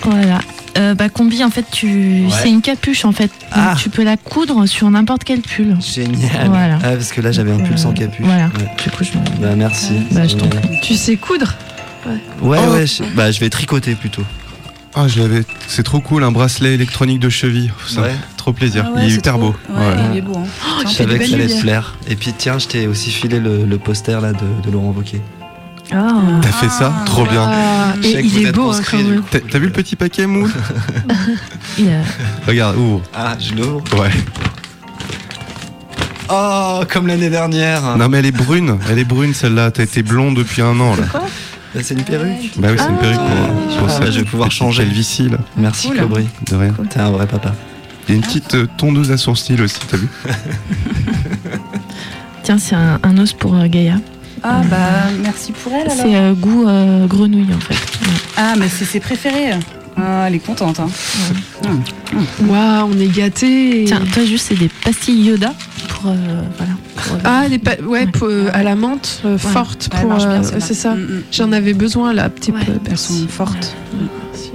[0.03, 0.39] Voilà.
[0.77, 2.25] Euh, bah, combi, en fait, tu...
[2.31, 3.29] c'est une capuche, en fait.
[3.29, 3.77] Donc, Ah.
[3.81, 5.77] tu peux la coudre sur n'importe quel pull.
[5.81, 6.49] Génial.
[6.49, 6.79] Voilà.
[6.83, 8.25] Ah, parce que là, j'avais un pull sans capuche.
[8.27, 8.47] Voilà.
[8.47, 8.75] Ouais.
[8.83, 9.13] Du coup, je...
[9.41, 9.93] Bah, merci.
[10.11, 10.81] Bah, je t'en prie.
[10.83, 11.55] Tu sais coudre
[12.43, 12.73] Ouais, Oh.
[12.75, 12.87] ouais.
[12.89, 14.23] je- Bah, je vais tricoter plutôt.
[14.97, 15.45] Ah, je l'avais.
[15.69, 17.73] C'est trop cool, un bracelet électronique de cheville.
[17.89, 18.15] Ça, Ouais.
[18.37, 18.85] Trop plaisir.
[18.89, 19.57] Ah ouais, il est hyper trop- beau.
[19.71, 19.95] Ouais, Ouais.
[20.13, 20.37] il est beau.
[20.37, 20.45] Hein.
[20.81, 21.97] Je Tiens, savais que ça allait te plaire.
[22.09, 25.23] Et puis, tiens, je t'ai aussi filé le, le poster là de, de Laurent Wauquiez.
[25.97, 26.13] Ah.
[26.43, 27.47] T'as fait ça Trop bien.
[27.49, 28.81] Ah, et que il vous est beau hein.
[29.31, 30.49] T'as vu le petit paquet mou
[31.79, 32.03] Il a-
[32.49, 33.03] Regarde, ouvre.
[33.15, 33.85] Ah, je l'ouvre.
[34.01, 34.11] Ouais.
[36.31, 37.97] Oh, comme l'année dernière.
[37.97, 39.71] Non mais elle est brune, elle est brune celle-là.
[39.71, 41.05] T'as été blonde depuis un an là.
[41.75, 42.53] Bah, c'est une perruque.
[42.57, 44.11] Bah oui, c'est une perruque pour, pour Ah, ça.
[44.11, 44.85] je vais pouvoir changer.
[44.85, 45.39] Calvitie là.
[45.57, 45.99] Merci, Cool.
[45.99, 46.29] Cobry.
[46.51, 46.75] De rien.
[46.89, 47.53] T'es un vrai papa.
[48.09, 50.09] Il y a une petite euh, tondeuse à sourcils aussi, t'as vu
[52.43, 53.97] Tiens, c'est un, un os pour euh, Gaïa.
[54.47, 54.77] Ah bah
[55.23, 55.97] merci pour elle alors.
[55.97, 57.73] C'est euh, goût euh, grenouille, en fait.
[57.75, 58.13] Ouais.
[58.37, 59.53] Ah mais c'est ses préférés.
[59.97, 60.81] Ah, elle est contente.
[60.81, 60.89] Hein.
[62.47, 63.85] Waouh, on est gâtés.
[63.87, 65.55] Tiens, toi, juste, c'est des pastilles Yoda
[65.89, 66.11] pour.
[66.11, 66.73] euh, voilà.
[66.97, 70.19] pour- Ah, des pa- ouais, pour, euh, à la menthe euh, forte pour.
[70.61, 70.95] c'est ça.
[70.95, 71.23] Mm.
[71.33, 72.59] J'en avais besoin là, petit Ouais.
[72.65, 72.73] peu.
[72.73, 73.21] Elles Merci.
[73.21, 73.75] sont fortes.
[74.27, 74.51] Merci.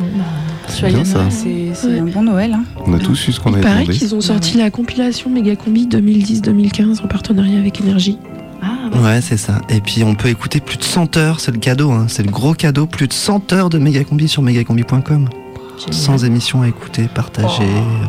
[0.00, 1.20] Bah.
[1.28, 1.98] C'est c'est Ouais.
[2.00, 2.54] un bon Noël.
[2.54, 2.64] Hein.
[2.86, 3.98] On a tous eu ce qu'on Il avait paraît demandé.
[3.98, 8.16] qu'ils ont sorti la compilation Méga Combi 2010-2015 en partenariat avec Énergie.
[8.62, 8.98] Ah, ouais.
[9.00, 9.60] Ouais, c'est ça.
[9.68, 11.40] Et puis, on peut écouter plus de 100 heures.
[11.40, 12.06] C'est le cadeau, hein.
[12.08, 12.86] C'est le gros cadeau.
[12.86, 15.28] Plus de 100 heures de Megacombi sur megacombi.com.
[15.90, 17.64] Sans émission à écouter, partager,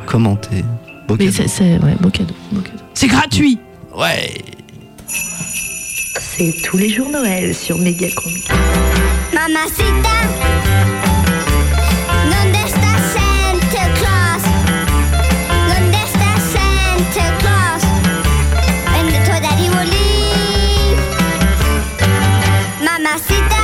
[0.06, 0.64] commenter.
[1.08, 1.38] Beau Mais cadeau.
[1.38, 2.34] c'est, c'est- ouais, beau cadeau.
[2.52, 2.78] Beau cadeau.
[2.94, 3.60] C'est gratuit
[3.98, 4.34] Ouais.
[6.20, 8.44] C'est tous les jours Noël sur Megacombi.
[9.34, 10.10] Mamacita,
[23.02, 23.61] Mamacita, oh